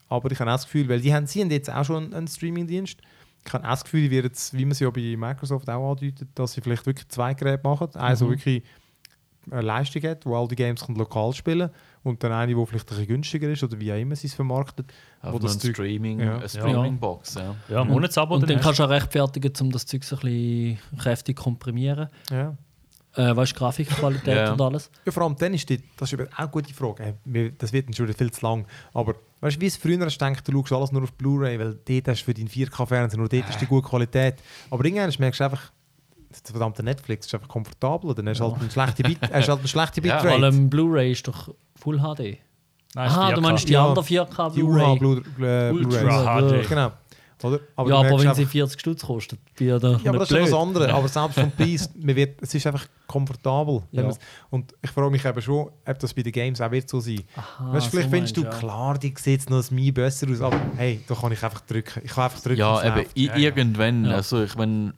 [0.10, 2.28] aber ich habe auch das Gefühl, weil die haben, sie haben jetzt auch schon einen
[2.28, 3.02] Streamingdienst,
[3.48, 6.30] ich habe das Gefühl, die werden jetzt, wie man es ja bei Microsoft auch andeutet,
[6.36, 8.30] dass sie vielleicht wirklich zwei Geräte machen, also Mhm.
[8.32, 8.64] wirklich
[9.50, 11.70] eine Leistung hat, wo all die Games lokal spielen
[12.04, 14.34] und dann eine, die vielleicht ein bisschen günstiger ist oder wie auch immer sie es
[14.34, 14.91] vermarktet.
[15.22, 16.38] Einfach wo das ein Zeug- Streaming, Ja.
[16.38, 17.36] eine Streaming-Box.
[17.36, 17.56] Ja.
[17.70, 18.36] Ja, Monatsabo.
[18.36, 22.10] Und dann dann kannst du auch rechtfertigen, um das Zeug so ein bisschen kräftig komprimieren.
[22.30, 22.58] Ja.
[23.18, 24.53] Äh, weißt du, Grafikqualität Ja.
[24.53, 24.89] und alles.
[25.05, 27.15] Ja, vor allem dann ist die, das ist auch eine gute Frage.
[27.34, 28.65] Äh, Das wird schon viel zu lang.
[28.93, 31.57] Aber weißt du, wie es früher hast, du gedacht, du schaust alles nur auf Blu-ray,
[31.59, 34.36] weil dort hast du für deinen 4K-Fernseher nur dort ist die gute Qualität.
[34.70, 35.72] Aber irgendwann merkst du einfach,
[36.30, 38.13] das verdammte Netflix ist einfach komfortabel.
[38.13, 40.41] Dann hast du halt eine schlechte, Bit, hast halt eine schlechte Ja, Bitrate.
[40.41, 42.38] Weil ähm, Blu-ray ist doch Full HD.
[42.95, 43.34] Nein, Aha, 4K.
[43.36, 45.24] du meinst die Ja, andere 4K die UH Blu-ray.
[45.36, 45.99] Blu äh, Ultra
[46.39, 46.63] Blu-rays.
[46.65, 46.70] HD.
[46.70, 46.91] Genau.
[47.44, 47.60] Oder?
[47.76, 50.06] Aber ja, aber wenn sie einfach- 40 Stutz kostet, er Ja, aber das ist nicht
[50.06, 50.54] ja was blöd.
[50.54, 50.90] anderes.
[50.92, 53.84] Aber selbst vom Preis, man wird, es ist einfach komfortabel.
[53.92, 54.10] Ja.
[54.50, 57.22] Und ich frage mich eben schon, ob das bei den Games auch wird so sein.
[57.36, 58.50] Aha, weißt, du, vielleicht so findest du, ja.
[58.50, 61.62] klar, die sieht jetzt noch ein Mii besser aus, aber hey, da kann ich einfach
[61.62, 62.02] drücken.
[62.04, 62.60] Ich kann einfach drücken.
[62.60, 63.36] Ja, eben, Ja, ja.
[63.38, 64.16] irgendwann, Ja.
[64.16, 64.94] also ich meine,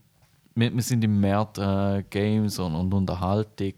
[0.56, 3.74] wir, wir sind im März äh, Games und, und Unterhaltung.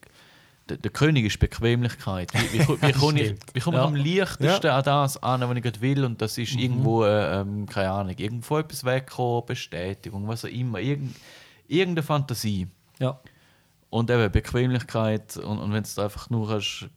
[0.71, 2.33] Der, der König ist Bequemlichkeit.
[2.33, 3.85] Wie, wie, wie, wie komme ich, wie komme Ja.
[3.85, 6.05] am leichtesten an das an, was ich gerade will?
[6.05, 6.43] Und das Mhm.
[6.43, 10.79] ist irgendwo, äh, ähm, keine Ahnung, irgendwo etwas wegkommen, Bestätigung, was auch immer.
[10.79, 11.15] Irgend,
[11.67, 12.67] irgendeine Fantasie.
[12.99, 13.19] Ja.
[13.89, 15.37] Und eben Bequemlichkeit.
[15.37, 16.87] Und, und wenn du einfach nur hast,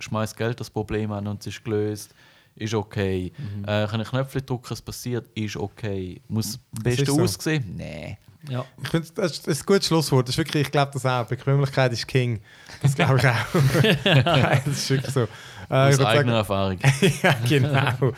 [0.00, 2.14] schmeiß Geld das Problem an und es ist gelöst,
[2.56, 3.32] ist okay.
[3.36, 3.64] Mhm.
[3.64, 6.20] Äh, kann ich Knöpfe drücken, es passiert, ist okay.
[6.28, 7.20] Muss das Beste ist so.
[7.22, 7.74] aussehen?
[7.76, 8.16] Nein.
[8.48, 8.64] Ja.
[8.82, 10.28] Ich finde, das ist ein gutes Schlusswort.
[10.28, 11.24] Das ist wirklich, ich glaube das auch.
[11.26, 12.40] Bequemlichkeit ist King.
[12.82, 14.04] Das glaube ich auch.
[14.04, 15.22] Nein, das ist wirklich so.
[15.22, 16.78] Äh, Aus eigener sagen, Erfahrung.
[17.22, 18.12] ja, genau.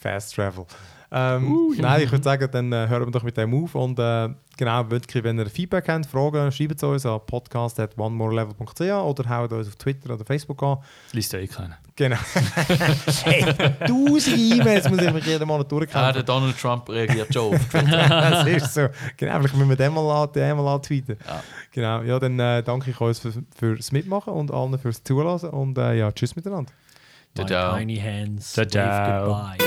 [0.00, 0.66] Fast Travel.
[1.12, 3.74] Ähm, Nein, ich würde sagen, dann äh, hören wir doch mit dem auf.
[3.74, 9.28] Und äh, genau, wirklich, wenn ihr Feedback habt, Fragen, schreibt es uns an podcast.onemorelevel.ch oder
[9.28, 10.78] haut uns auf Twitter oder Facebook an.
[11.06, 11.78] Das liest ja eh keiner.
[11.96, 12.16] Genau.
[13.24, 13.44] hey,
[13.86, 16.26] tausend E-Mails muss ich mich jeden Monat Ah, der durchkämpfen.
[16.26, 17.60] Donald Trump reagiert schon auf.
[17.72, 18.86] das ist so.
[19.16, 21.16] Genau, vielleicht müssen wir den mal, an- den mal antweeten.
[21.26, 21.42] Ja.
[21.72, 25.50] Genau, ja, dann äh, danke ich euch für, fürs Mitmachen und allen fürs Zulassen.
[25.50, 26.72] Und äh, ja, tschüss miteinander.
[27.36, 27.76] My ciao.
[27.76, 28.52] tiny hands.
[28.52, 28.64] Ciao,
[29.26, 29.58] goodbye.